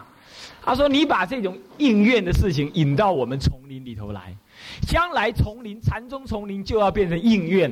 [0.64, 4.34] 他说：“你把这种应愿的事情引到我们丛林里头来，
[4.88, 7.70] 将来丛林禅宗丛林就要变成应愿。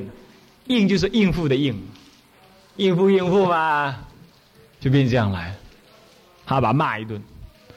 [0.67, 1.75] 应就是应付的应，
[2.75, 3.95] 应付应付嘛，
[4.79, 5.55] 就变这样来。
[6.45, 7.21] 他把他骂一顿，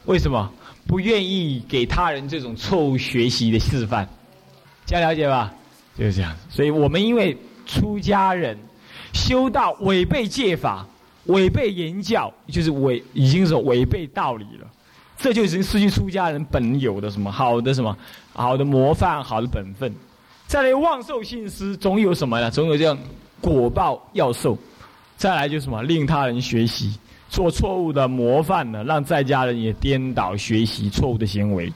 [0.05, 0.53] 为什么
[0.87, 4.09] 不愿意给他人这种错误学习的示范？
[4.85, 5.55] 这样了解吧？
[5.97, 6.35] 就是这样。
[6.51, 7.37] 所以我们因为。
[7.71, 8.59] 出家人
[9.13, 10.87] 修道违背戒法，
[11.29, 14.67] 违背言教，就是违已经是违背道理了。
[15.17, 17.97] 这就已经失去出家人本有的什么好的什么
[18.35, 19.93] 好的模范、好的本分。
[20.47, 22.51] 再来妄受信施，总有什么呢？
[22.51, 22.97] 总有这样
[23.41, 24.57] 果报要受。
[25.17, 26.97] 再来就什么令他人学习
[27.29, 28.85] 做错误的模范呢？
[28.85, 31.73] 让在家人也颠倒学习错误的行为。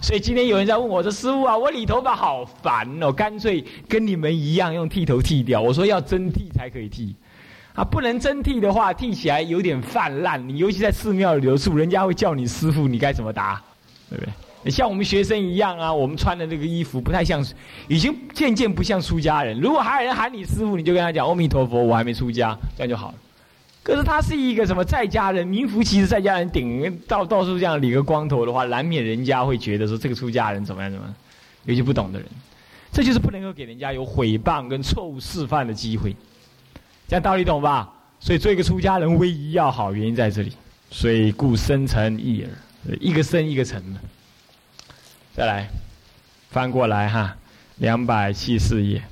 [0.00, 7.14] 所以今天有人在问我说：“师傅啊，我理头发好烦哦，干脆跟你们一样用剃头剃掉。”我说：“要真剃才可以剃，
[7.74, 10.48] 啊，不能真剃的话，剃起来有点泛滥。
[10.48, 13.60] 你尤其在寺庙留宿，人家会叫你师傅，你该怎么答？
[14.08, 14.70] 对不对？
[14.70, 17.42] 像我们学生一样啊，我们穿的这个衣服不太像，
[17.88, 19.58] 已经渐渐不像出家人。
[19.58, 23.14] 如果还有人喊你师傅，你就跟他讲：‘阿弥陀佛，我还没出家’，这样就好了。”
[23.82, 31.14] 可是他是一个什么在家人，名副其实在家人顶到到处这样理个光头的话，难免人家会觉得说这个出家人怎么样怎么样，
[31.64, 32.28] 有些不懂的人，
[32.92, 36.14] 这就是不能够给人家有毁谤跟错误示范的机会，
[37.10, 37.92] 这样道理懂吧？
[38.20, 40.52] 所以做一个出家人唯一要好，原因在这里。
[40.92, 44.00] 所以故生成一耳，一个生一个成的。
[45.34, 45.68] 再来
[46.50, 47.36] 翻过来哈，
[47.78, 49.02] 两百七四页，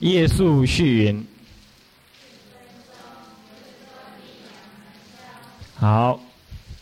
[0.00, 1.24] 叶树续云。
[5.76, 6.18] 好，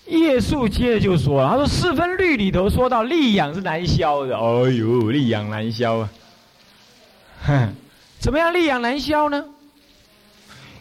[0.07, 6.11] 叶树接着就说了，他说四分律里头说到力养是难消的，哎呦，力养难消啊！
[7.45, 7.75] 哼，
[8.19, 9.45] 怎么样力养难消呢？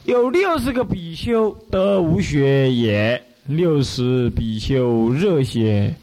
[0.07, 5.93] 有六十个比丘得无学也，六十比丘热血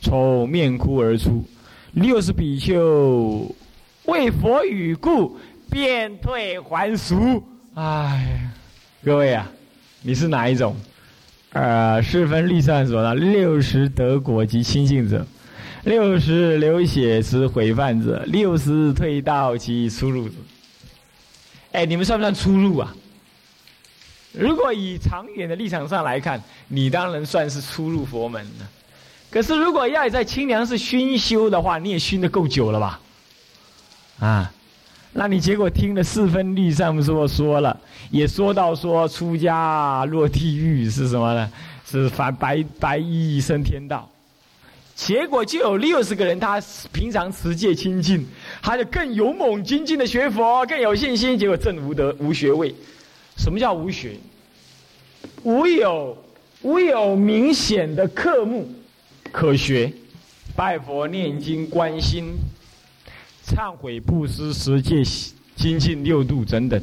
[0.00, 1.44] 从面窟而出，
[1.92, 3.48] 六十比丘
[4.06, 5.38] 为佛语故
[5.70, 7.40] 便退还俗。
[7.74, 8.50] 哎，
[9.04, 9.48] 各位啊，
[10.02, 10.74] 你是哪一种？
[11.52, 15.24] 呃，是分立上说的六十得果及亲信者，
[15.84, 20.34] 六十流血之毁犯者，六十退道及出入者。
[21.70, 22.92] 哎，你们算不算出入啊？
[24.36, 28.68] 如果以长远的立场上来看，你当然算是出入佛门了。
[29.30, 33.00] 可是如果要在清凉寺熏修的话，你也熏的够久了吧？
[34.18, 34.52] 啊。
[35.16, 37.78] 那你结果听了四分律上说说了，
[38.10, 41.52] 也说到说出家落地狱是什么呢？
[41.88, 44.10] 是反白白衣升天道。
[44.96, 46.60] 结果就有六十个人，他
[46.92, 48.26] 平常持戒清净，
[48.60, 51.38] 他就更勇猛精进的学佛，更有信心。
[51.38, 52.74] 结果正无德无学位。
[53.36, 54.16] 什么叫无学？
[55.42, 56.16] 无有
[56.62, 58.68] 无有明显的科目
[59.32, 59.92] 可学，
[60.56, 62.34] 拜佛念经观心。
[63.46, 65.02] 忏悔、布施、十戒、
[65.54, 66.82] 精进六度等等，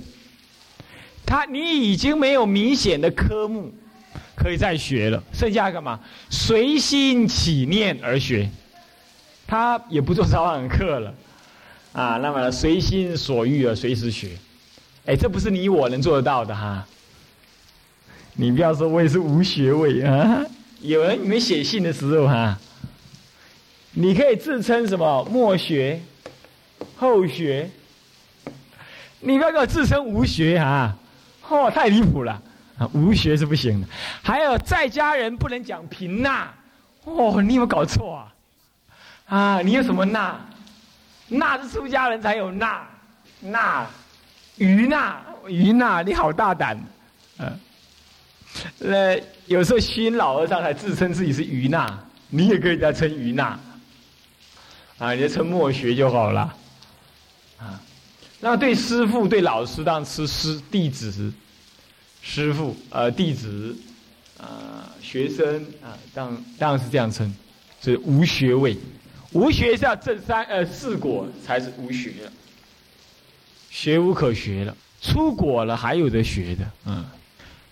[1.26, 3.74] 他你已经没有明显的科目
[4.36, 6.00] 可以再学了，剩下干嘛？
[6.30, 8.48] 随心起念而学，
[9.48, 11.16] 他也不做早晚课了，
[11.94, 14.30] 啊，那么随心所欲而随时学，
[15.06, 16.86] 哎，这不是你我能做得到的哈。
[18.34, 20.42] 你不要说我也是无学位啊，
[20.80, 22.58] 有人你们写信的时候哈，
[23.94, 26.00] 你可以自称什么默学。
[26.98, 27.70] 后学，
[29.20, 30.96] 你不要给我自称无学啊！
[31.48, 32.42] 哦，太离谱了
[32.78, 32.90] 啊！
[32.94, 33.88] 无学是不行的。
[34.24, 36.52] 还有在家人不能讲平纳，
[37.04, 38.34] 哦，你有没有搞错啊？
[39.28, 40.40] 啊，你有什么纳？
[41.28, 42.88] 纳是出家人才有纳，
[43.40, 43.88] 纳，
[44.58, 46.78] 于娜，于娜，你好大胆，
[47.38, 47.60] 嗯。
[48.80, 51.98] 那有时候新老和尚还自称自己是于娜，
[52.30, 53.58] 你也可以叫称于娜，
[54.98, 56.54] 啊，你就称默学就好了。
[57.58, 57.82] 啊，
[58.42, 61.32] 那对师傅、对老师当然是师弟子，
[62.22, 63.74] 师傅呃弟子，
[64.38, 67.34] 啊学生啊当当然是这样称，
[67.82, 68.78] 是无学位，
[69.32, 72.12] 无学是要正三呃四果才是无学，
[73.72, 77.04] 学无可学了，出果了还有的学的，嗯，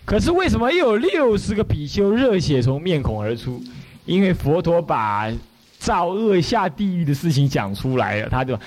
[0.06, 3.62] 可是为什么又有六十个比丘热血从面孔而出？
[4.06, 5.32] 因为佛陀把
[5.78, 8.58] 造恶下地狱的事情讲出来了，他就。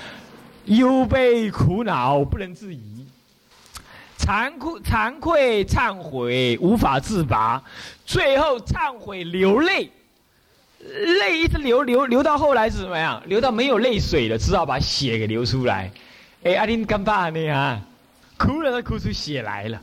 [0.65, 3.05] 忧悲苦恼不能自已，
[4.17, 7.61] 惭愧、惭愧、忏悔，无法自拔，
[8.05, 9.91] 最后忏悔流泪，
[10.79, 13.21] 泪一直流流流到后来是怎么样？
[13.25, 15.91] 流到没有泪水了，只好把血给流出来。
[16.43, 17.81] 哎，阿丁干爸呢啊？
[18.37, 19.81] 哭了都哭出血来了。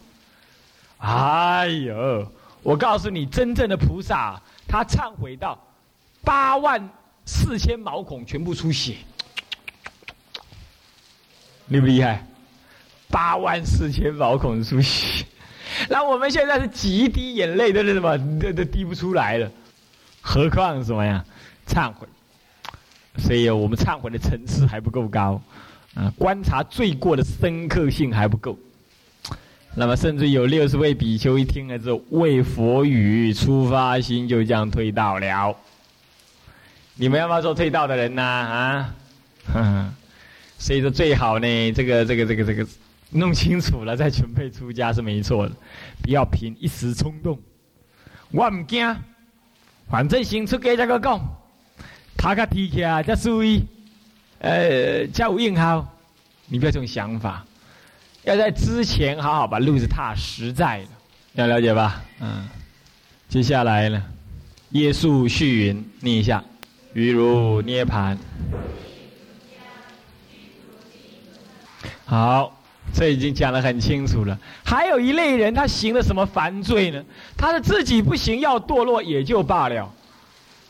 [0.99, 2.31] 哎呦，
[2.63, 5.59] 我告诉你，真正的菩萨，他忏悔到
[6.23, 6.87] 八万
[7.25, 8.97] 四千毛孔全部出血，
[11.69, 12.27] 厉不厉害？
[13.09, 15.25] 八万四千毛孔出血，
[15.89, 19.51] 那我们现在是几滴眼泪都是什么都都滴不出来了，
[20.21, 21.25] 何况什么呀？
[21.67, 22.07] 忏悔，
[23.17, 25.41] 所以我们忏悔的层次还不够高，
[25.95, 28.59] 啊，观察罪过的深刻性还不够。
[29.75, 35.57] 那么，甚至有六十位比丘一听了之后，为佛语，出发心就这样退道了。
[36.97, 38.23] 你们要不要做退道的人呢？
[38.23, 39.95] 啊，
[40.59, 42.67] 所以说最好呢，这个这个这个这个。
[43.13, 45.53] 弄清楚了再准备出家是没错的，
[46.01, 47.37] 不要凭一时冲动。
[48.31, 48.97] 我唔惊，
[49.89, 51.21] 反正先出家再个讲，
[52.17, 53.65] 他个提起来再注意，
[54.41, 55.87] 呃，再有应好。
[56.47, 57.45] 你不要这种想法，
[58.25, 60.89] 要在之前好好把路子踏实在了，
[61.35, 62.03] 要了解吧？
[62.21, 62.49] 嗯。
[63.29, 64.03] 接下来呢，
[64.71, 66.43] 耶稣续云念一下，
[66.93, 68.19] 于如涅盘。
[72.05, 72.57] 好。
[72.93, 74.37] 这已经讲得很清楚了。
[74.65, 77.01] 还有一类人，他行了什么犯罪呢？
[77.37, 79.89] 他是自己不行，要堕落也就罢了。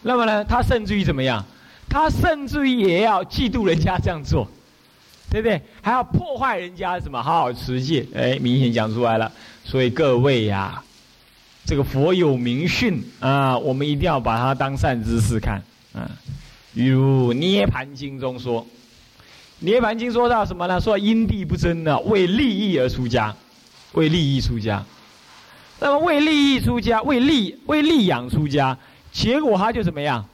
[0.02, 1.42] 那么呢，他甚至于怎么样？
[1.90, 4.48] 他甚至于也要嫉妒人家这样做，
[5.28, 5.60] 对不对？
[5.82, 8.06] 还要破坏人家什么好好持戒？
[8.14, 9.30] 哎，明显讲出来了。
[9.64, 10.82] 所以各位呀，
[11.66, 16.08] 这个佛有明训啊，我们一定要把它当善知识看啊。
[16.72, 18.66] 如《涅盘经》中说。
[19.62, 20.80] 涅盘经说到什么呢？
[20.80, 23.36] 说因地不争呢，为利益而出家，
[23.92, 24.82] 为利益出家。
[25.78, 28.78] 那么为利益出家，为利为利养出家，
[29.12, 30.24] 结果他就怎么样？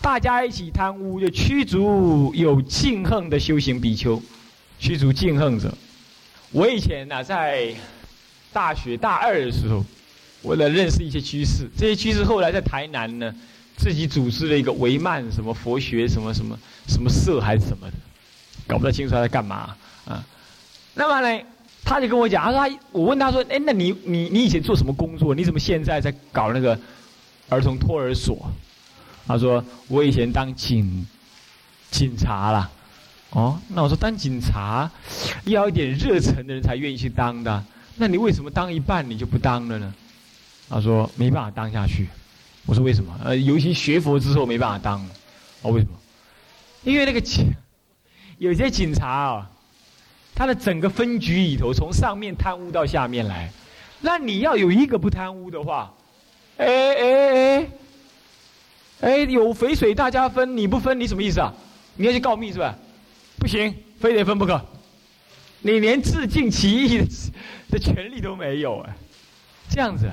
[0.00, 4.22] 大家一起贪污，就驱逐有敬恨的修行比丘，
[4.78, 5.72] 驱逐敬恨者。
[6.52, 7.74] 我以前呢，在
[8.52, 9.84] 大学大二的时候，
[10.42, 13.34] 为了认识一些居士，这些居士后来在台南呢，
[13.76, 16.56] 自己组织了一个维曼什么佛学什么什么
[16.86, 17.94] 什么社还是什么的。
[18.66, 20.24] 搞不太清楚他在干嘛啊？
[20.94, 21.44] 那么呢，
[21.84, 25.34] 他就跟我讲，他说他，我问他说，哎，那你你你以前做什么工作？
[25.34, 26.78] 你怎么现在在搞那个
[27.48, 28.50] 儿童托儿所？
[29.26, 31.06] 他说我以前当警
[31.90, 32.70] 警察啦。
[33.30, 34.90] 哦，那我说当警察
[35.44, 37.64] 要一点热忱的人才愿意去当的。
[37.96, 39.94] 那你为什么当一半你就不当了呢？
[40.68, 42.08] 他说没办法当下去。
[42.66, 43.18] 我说为什么？
[43.24, 45.00] 呃，尤其学佛之后没办法当。
[45.62, 45.92] 哦，为什么？
[46.84, 47.46] 因为那个钱。
[48.38, 49.50] 有些警察啊，
[50.34, 53.50] 他的整个分局里头，从上面贪污到下面来，
[54.00, 55.92] 那你要有一个不贪污的话，
[56.58, 57.68] 哎哎哎，
[59.00, 61.52] 哎有肥水大家分，你不分你什么意思啊？
[61.96, 62.74] 你要去告密是吧？
[63.38, 64.60] 不行，非得分不可。
[65.60, 67.04] 你连自尽其意的
[67.70, 68.90] 的权利都没有啊！
[69.68, 70.10] 这样子，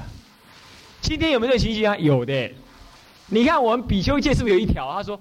[1.01, 1.97] 今天有没有这个情形啊？
[1.97, 2.51] 有的。
[3.27, 4.91] 你看我们比丘戒是不是有一条？
[4.93, 5.19] 他说。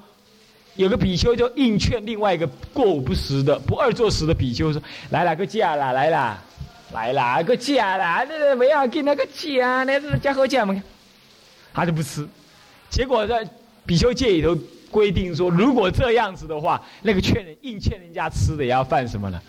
[0.74, 6.42] 有个比丘就硬劝另外一个过午不食的、不二坐食的比丘说：“来了，个嫁啦，来啦，
[6.94, 10.82] 来啦，个嫁啦，那不要给那个嫁，那是加好嫁嘛。”
[11.74, 12.26] 他就不吃。
[12.92, 13.48] 结果在
[13.86, 14.54] 比丘戒里头
[14.90, 19.40] 规定说，如果这样子的话，那个劝人硬劝人家吃的也要犯什么呢？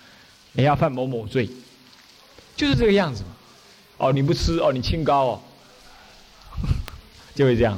[0.53, 1.49] 也要犯某某罪，
[2.55, 3.29] 就是这个样子嘛。
[3.97, 5.41] 哦，你不吃哦，你清高哦，
[7.35, 7.77] 就会这样。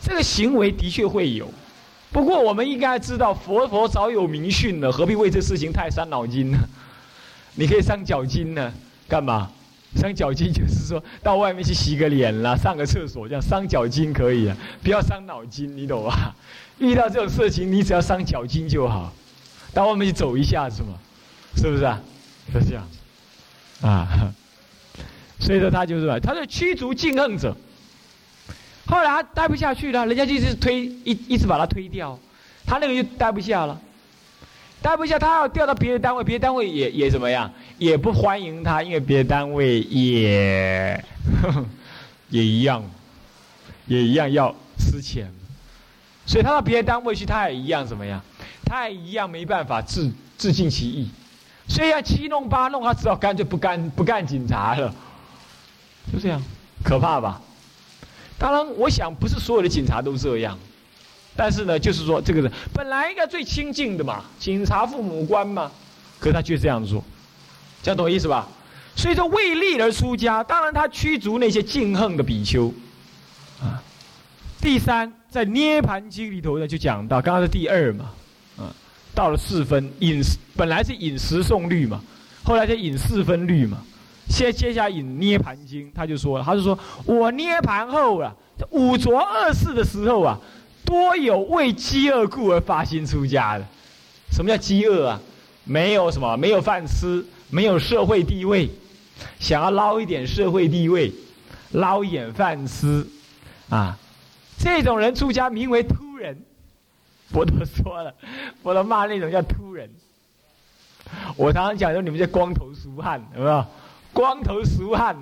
[0.00, 1.52] 这个行为的确会有。
[2.10, 6.58] 不过，我们应该知道，佛佛早有明训了，何必为这事情太伤脑筋呢？
[7.56, 8.72] 你可以伤脚筋呢，
[9.06, 9.52] 干嘛？
[9.94, 16.34] 伤脚筋就是说到外面去洗个脸啦，上个厕所，这样伤脚筋可以啊，不要伤脑筋，你懂吧？
[16.78, 19.12] 遇到这种事情，你只要伤脚筋就好，
[19.72, 20.94] 到外面去走一下是吗，
[21.56, 22.00] 是不是啊？
[22.52, 22.88] 是这样，
[23.82, 24.32] 啊，
[25.38, 27.56] 所以说他就是，他是驱逐敬恨者。
[28.86, 32.18] 后来他待不下去了，人家就一直推，一一直把他推掉，
[32.64, 33.78] 他那个就待不下了，
[34.80, 41.04] 待不下，他要调到别的单位，别的单位也也怎么样，也不欢迎他，因为别的单位也
[42.30, 42.82] 也一样，
[43.86, 45.30] 也一样要吃钱，
[46.26, 48.22] 所以他到别的单位去，他也一样怎么样，
[48.64, 51.10] 他也一样没办法自自尽其意，
[51.66, 54.94] 所以要七弄八弄，他只好干脆不干不干警察了，
[56.12, 56.40] 就这样，
[56.84, 57.40] 可怕吧？
[58.38, 60.56] 当然，我想不是所有的警察都这样，
[61.38, 65.70] 但是呢，就是说这个人本来应该最亲近的嘛，警察父母官嘛，
[66.18, 67.04] 可他却这样做，
[67.80, 68.48] 这样懂我意思吧？
[68.96, 72.74] 所以说为利而出家，当然他驱逐那些敬恨的比丘，
[73.62, 73.80] 啊。
[74.60, 78.06] 第三，在《涅盘经》里头呢，就讲到，刚刚是第二嘛，
[78.56, 78.74] 啊，
[79.14, 82.00] 到了四分饮食，本来是饮食送律嘛，
[82.42, 83.78] 后来就饮四分律嘛，
[84.28, 88.34] 现接下来《涅盘经》，他就说了，他就说我涅盘后啊，
[88.70, 90.36] 五浊恶世的时候啊，
[90.88, 93.64] 多有为饥饿故而发心出家的。
[94.32, 95.20] 什么叫饥饿啊？
[95.64, 98.70] 没有什么，没有饭吃，没有社会地位，
[99.38, 101.12] 想要捞一点社会地位，
[101.72, 103.06] 捞一点饭吃，
[103.68, 103.98] 啊。
[104.58, 106.36] 这种人出家名为秃人，
[107.30, 108.14] 佛陀说了，
[108.62, 109.90] 佛陀骂那种叫秃人。
[111.36, 113.66] 我常常讲说你们这光头俗汉，有没有？
[114.14, 115.14] 光头俗汉，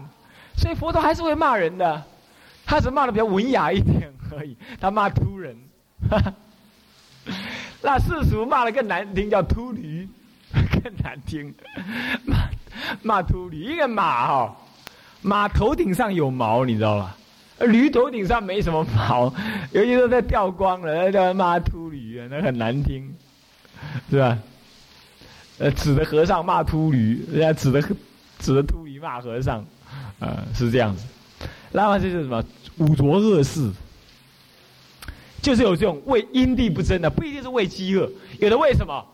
[0.57, 2.03] 所以佛陀还是会骂人的，
[2.65, 4.57] 他只骂的比较文雅一点而已。
[4.81, 5.57] 他骂秃人，
[7.83, 10.09] 那世俗骂的更难听，叫秃驴，
[10.83, 11.55] 更难听。
[12.25, 12.49] 骂
[13.03, 14.57] 骂秃驴，一个马哈，
[15.23, 17.17] 马头顶上有毛，你知道吧？
[17.61, 19.33] 驴头顶上没什么毛，
[19.73, 23.15] 尤其是在掉光了，叫他骂秃驴啊，那很难听，
[24.11, 24.39] 是吧？
[25.59, 27.81] 呃，指着和尚骂秃驴，人家指着
[28.39, 29.65] 指着秃驴骂和尚，
[30.21, 31.07] 啊，是这样子。
[31.73, 32.45] 那么这是什么？
[32.77, 33.73] 五浊恶世，
[35.43, 38.11] 就是有这种为因地不争的，不一定是为饥饿，
[38.41, 39.05] 有的为什么？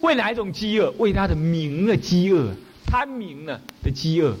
[0.00, 0.90] 为哪一种饥饿？
[0.98, 2.54] 为他的名的饥饿，
[2.86, 4.34] 贪名呢的饥饿，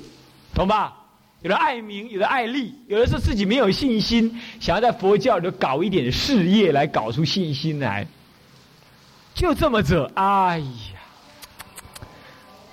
[0.54, 0.94] 懂吧？
[1.42, 8.06] 有的爱名，有的爱利，有的是自己没有信心，想要在佛教里搞一点事业来搞出信心来。
[9.34, 11.00] 就这么着，哎呀，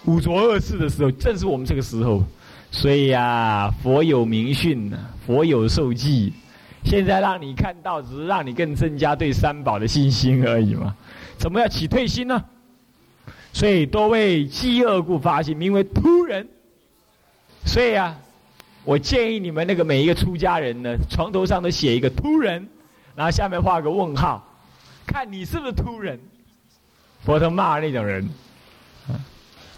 [0.06, 2.24] 五浊恶世的时候，正是我们这个时候。
[2.72, 6.32] 所以呀，佛有明训呢，佛有受记。
[6.84, 10.96] 现在让你看到，只是让你更增加对三宝的信心而已嘛。
[11.38, 12.44] 怎么要起退心呢？
[13.54, 16.48] 所以多为饥饿故发心，名为突人。
[17.66, 18.18] 所以啊。
[18.84, 22.68] 我建议你们那个每一个出家人呢，床头上都写一个“突人”，
[23.16, 24.44] 然后下面画个问号，
[25.06, 26.20] 看你是不是突人。
[27.24, 28.28] 佛陀骂那种人，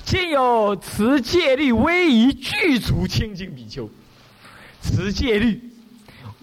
[0.06, 3.90] 见有持戒律威仪具足清净比丘，
[4.82, 5.60] 持戒律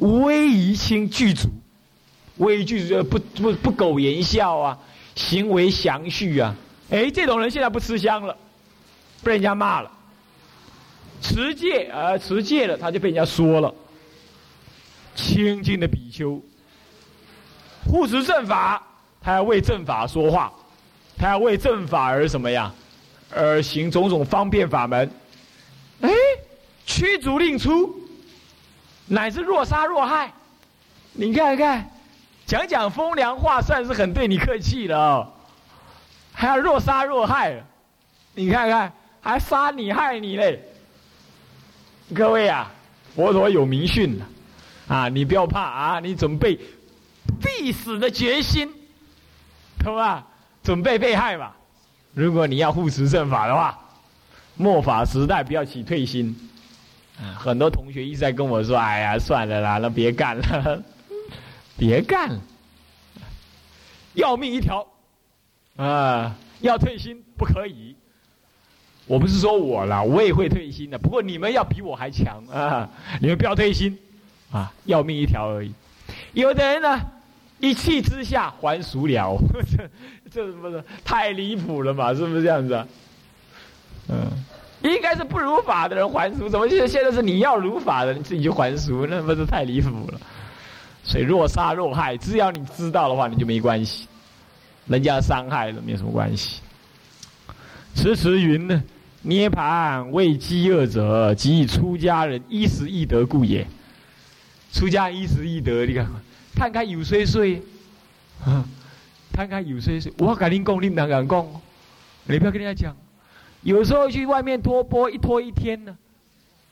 [0.01, 1.49] 威仪清具足，
[2.39, 4.79] 威仪具足不不不苟言笑啊，
[5.15, 6.57] 行为详叙啊。
[6.91, 8.37] 哎，这种人现在不吃香了，
[9.23, 9.91] 被人家骂了。
[11.23, 13.73] 持戒啊，持戒了，他就被人家说了。
[15.15, 16.41] 清净的比丘，
[17.85, 18.83] 护持正法，
[19.21, 20.51] 他要为正法说话，
[21.19, 22.73] 他要为正法而什么呀？
[23.31, 25.11] 而行种种方便法门。
[26.01, 26.11] 哎，
[26.87, 28.00] 驱逐令出，
[29.11, 30.33] 乃至若杀若害。
[31.13, 31.91] 你看看，
[32.47, 35.33] 讲讲风凉话，算是很对你客气了哦。
[36.33, 37.61] 还要若杀若害，
[38.35, 40.63] 你看看，还杀你害你嘞。
[42.15, 42.71] 各位啊，
[43.17, 44.27] 佛陀有明训了，
[44.87, 46.57] 啊，你不要怕啊，你准备
[47.43, 48.73] 必死的决心，
[49.85, 50.25] 懂吧？
[50.63, 51.57] 准备被害吧。
[52.15, 53.77] 如果你要护持正法的话，
[54.55, 56.50] 末法时代不要起退心。
[57.39, 60.83] 很多同学一直在跟我说：“哎呀，算了啦，那别干了，
[61.77, 62.41] 别干了，
[64.15, 64.87] 要命一条，
[65.77, 67.97] 啊，要退心不可以。”
[69.07, 70.97] 我不是说我啦，我也会退心的。
[70.97, 72.89] 不过你们要比我还强啊！
[73.21, 73.99] 你们不要退心，
[74.53, 75.73] 啊，要命一条而已。
[76.33, 77.01] 有的人呢，
[77.59, 82.15] 一气之下还俗了， 这这不是太离谱了嘛？
[82.15, 82.87] 是不是这样子啊？
[84.11, 84.45] 嗯，
[84.83, 89.07] 应该是不如法的人还俗，怎么现现在是你要如法的，你自己就还俗？
[89.07, 90.21] 那不是太离谱了？
[91.03, 94.07] 所以若杀若害，只要你知道的话，你就没关系。
[94.87, 96.61] 人家伤害了没有什么关系。
[97.95, 98.83] 迟迟云呢？
[99.23, 103.67] 涅盘为饥饿者，即以出家人衣食易得故也。
[104.73, 106.07] 出家衣食易得，你看，
[106.55, 107.63] 摊开有岁岁，
[109.33, 110.13] 摊开有岁岁。
[110.19, 111.47] 我跟你讲，你不敢讲，
[112.25, 112.97] 你不要跟人家讲。
[113.63, 115.97] 有时候去外面拖波，一拖一天呢，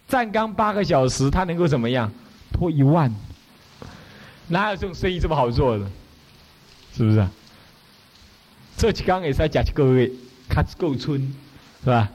[0.08, 2.10] 站岗八个小时，他能够怎么样？
[2.50, 3.14] 拖一万，
[4.48, 5.86] 哪有这种生意这么好做的？
[6.96, 7.30] 是不是啊？
[8.76, 10.10] 这几缸也是要加几个月，
[10.48, 11.20] 卡够村，
[11.84, 12.08] 是吧？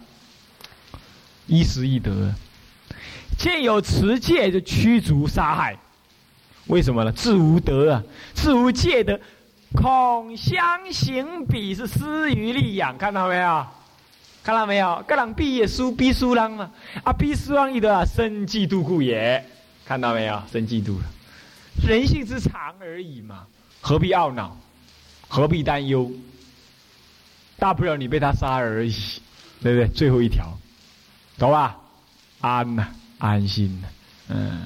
[1.46, 2.34] 一时一得，
[3.38, 5.78] 见有持戒就驱逐杀害，
[6.68, 7.12] 为什么呢？
[7.12, 8.04] 自无德啊，
[8.34, 9.20] 自无戒德，
[9.74, 13.66] 恐相行彼是失于利养，看到没有？
[14.44, 15.02] 看到没有？
[15.08, 16.70] 各人毕业书逼书郎嘛，
[17.04, 19.44] 啊逼书郎一得啊，生嫉妒故也，
[19.86, 20.44] 看到没有？
[20.52, 21.06] 生嫉妒了，
[21.88, 23.48] 人性之常而已嘛，
[23.80, 24.58] 何必懊恼？
[25.30, 26.12] 何必担忧？
[27.58, 28.94] 大不了你被他杀而已，
[29.62, 29.88] 对不对？
[29.88, 30.46] 最后一条。
[31.38, 31.78] 懂吧？
[32.42, 32.88] 安呐，
[33.20, 33.88] 安心呐，
[34.28, 34.62] 嗯，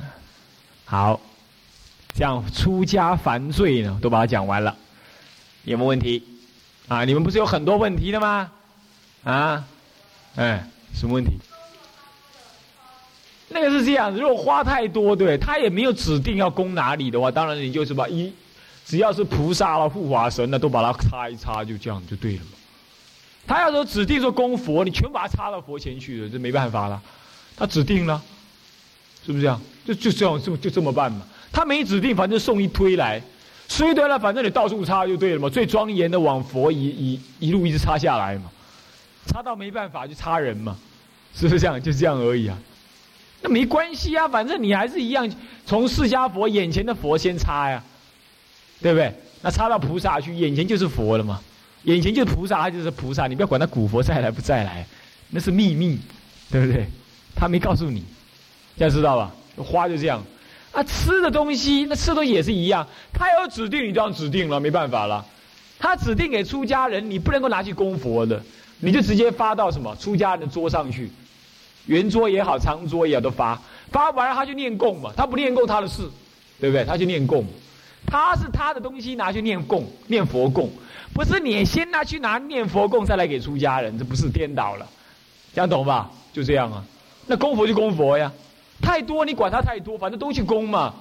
[0.85, 1.19] 好，
[2.15, 4.75] 这样出家犯罪呢，都把它讲完了，
[5.65, 6.23] 有没有问题？
[6.87, 8.51] 啊，你们不是有很多问题的吗？
[9.23, 9.63] 啊，
[10.35, 11.31] 哎，什么问题？
[13.49, 18.31] 那个是这样，如果花太多，对他也没有指定要供哪里的话，当然你就是把一，
[18.85, 22.51] 只要是菩萨了、护法神了，都把它擦一擦，就这样就对了嘛。
[23.47, 27.01] 他要说指定说供佛，你全把它插到佛前去了，这没办法了。
[27.55, 28.21] 他指定了，
[29.25, 29.59] 是不是这样？
[29.85, 31.25] 就就这样，就就这么办嘛。
[31.49, 33.21] 他没指定，反正送一堆来，
[33.69, 35.49] 送一堆来，反正你到处插就对了嘛。
[35.49, 38.51] 最庄严的往佛一一一路一直插下来嘛，
[39.27, 40.77] 插到没办法就插人嘛，
[41.35, 41.81] 是不是这样？
[41.81, 42.57] 就这样而已啊。
[43.41, 45.29] 那没关系啊，反正你还是一样，
[45.65, 47.83] 从释迦佛眼前的佛先插呀，
[48.81, 49.13] 对不对？
[49.41, 51.39] 那插到菩萨去，眼前就是佛了嘛。
[51.83, 54.85] 眼前就是菩萨，他就是菩萨，你不要管他古佛再来不再来，
[55.29, 55.99] 那是秘密，
[56.51, 56.87] 对不对？
[57.35, 58.03] 他没告诉你，
[58.77, 59.31] 这样知道吧？
[59.57, 60.21] 花就这样，
[60.71, 65.23] 啊，吃的东西，那吃的东西也是一样，他有指定，你就要指定了，没办法了。
[65.79, 68.43] 他指定给出家人，你不能够拿去供佛的，
[68.79, 71.11] 你就直接发到什么出家人的桌上去，
[71.85, 73.59] 圆桌也好，长桌也好，都发。
[73.91, 76.09] 发完了他就念供嘛，他不念供他的事，
[76.59, 76.83] 对不对？
[76.85, 77.45] 他就念供，
[78.05, 80.69] 他是他的东西拿去念供，念佛供。
[81.13, 84.85] 不是你先拿去拿念佛供，再来给出家人，这不是颠倒了？
[85.53, 86.11] 这样懂吧？
[86.33, 86.83] 就这样啊。
[87.25, 88.31] 那供佛就供佛呀，
[88.81, 90.93] 太多你管他太多，反正都去供嘛。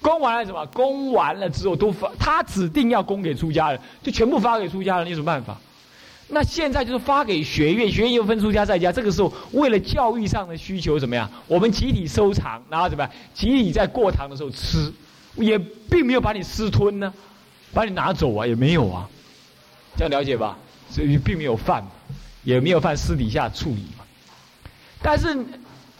[0.00, 0.64] 供完了什么？
[0.66, 5.58] 供完了之后都发，他指定要供给出家人，就全部发给出家人，你有什么办法？
[6.28, 8.90] 那现在就是发给学院，学院又分出家在家。
[8.90, 11.30] 这个时候为了教育上的需求怎么样？
[11.46, 13.12] 我们集体收藏，然后怎么样？
[13.34, 14.92] 集体在过堂的时候吃，
[15.36, 17.12] 也并没有把你私吞呢，
[17.72, 19.08] 把你拿走啊，也没有啊。
[19.96, 20.56] 这样了解吧？
[20.90, 21.84] 所以并没有犯，
[22.42, 24.04] 也没有犯私底下处理嘛。
[25.02, 25.36] 但是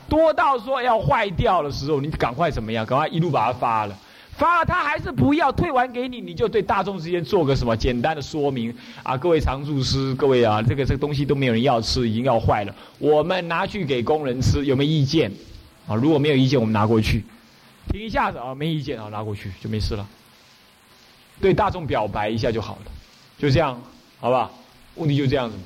[0.09, 2.85] 多到说要坏掉的时候，你赶快怎么样？
[2.87, 3.97] 赶快一路把它发了，
[4.37, 9.17] 发了他还是不要退完给你，你就对大众之间做个什么简单的说明啊！
[9.17, 15.31] 各位常住师，各位啊，这个这个东西都没有人要吃，已经要坏了，我们拿去给工人吃，有没有意见？
[15.87, 17.25] 啊，如果没有意见，我们拿过去，
[17.89, 20.07] 停一下子啊，没意见啊，拿过去就没事了。
[21.41, 22.93] 对大众表白一下就好了。
[23.39, 23.81] 就这样，
[24.21, 24.51] 好吧？
[24.97, 25.63] 问题就这样子嘛。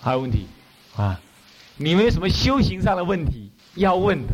[0.00, 0.46] 还有问题
[0.96, 1.20] 啊？
[1.76, 4.32] 你们有什么修行上的问题要问的？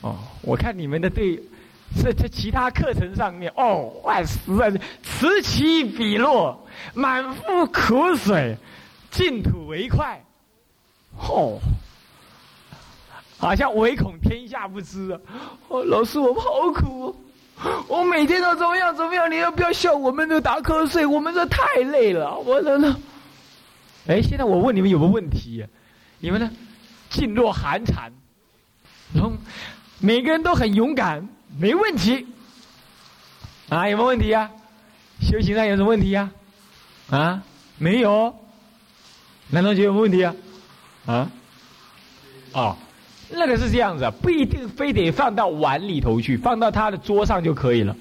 [0.00, 1.38] 哦，我看你们的对，
[2.02, 4.72] 在在其他课程上面，哦，哇，塞
[5.02, 8.56] 此起彼落，满腹苦水，
[9.10, 10.22] 净土为快，
[11.18, 11.58] 哦，
[13.38, 15.20] 好像唯恐天下不知啊！
[15.68, 17.14] 哦，老师，我们好苦。
[17.88, 19.30] 我每天都怎么样怎么样？
[19.30, 21.04] 你要不要笑我们都打瞌睡？
[21.04, 22.38] 我们这太累了。
[22.38, 22.96] 我说呢，
[24.06, 25.64] 哎，现在我问你们有个问题，
[26.20, 26.50] 你们呢？
[27.10, 28.10] 噤若寒蝉，
[29.12, 29.32] 然后
[29.98, 31.28] 每个人都很勇敢，
[31.58, 32.26] 没问题。
[33.68, 34.50] 啊，有没有问题啊？
[35.20, 36.30] 修行上有什么问题啊？
[37.10, 37.42] 啊，
[37.78, 38.34] 没有。
[39.50, 40.34] 男同学有问题啊？
[41.06, 41.30] 啊？
[42.52, 42.76] 哦。
[43.32, 47.94] 那个是这样子，不一定非得放到碗里头去，放到他的桌上就可以了。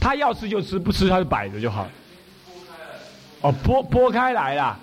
[0.00, 1.90] 他要吃就吃，不吃他就摆着就好了。
[3.42, 4.76] 哦，剥剥开来啦。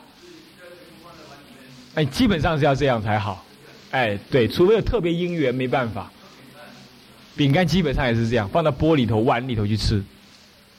[1.95, 3.43] 哎，基本上是要这样才好。
[3.91, 6.09] 哎，对，除非有特别因缘，没办法。
[7.35, 10.03] 饼干基本上也是这样，放到玻璃头、碗里头去吃，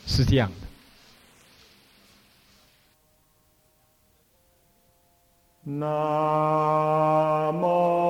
[0.07, 0.67] 是这样的。
[5.65, 8.04] 那么。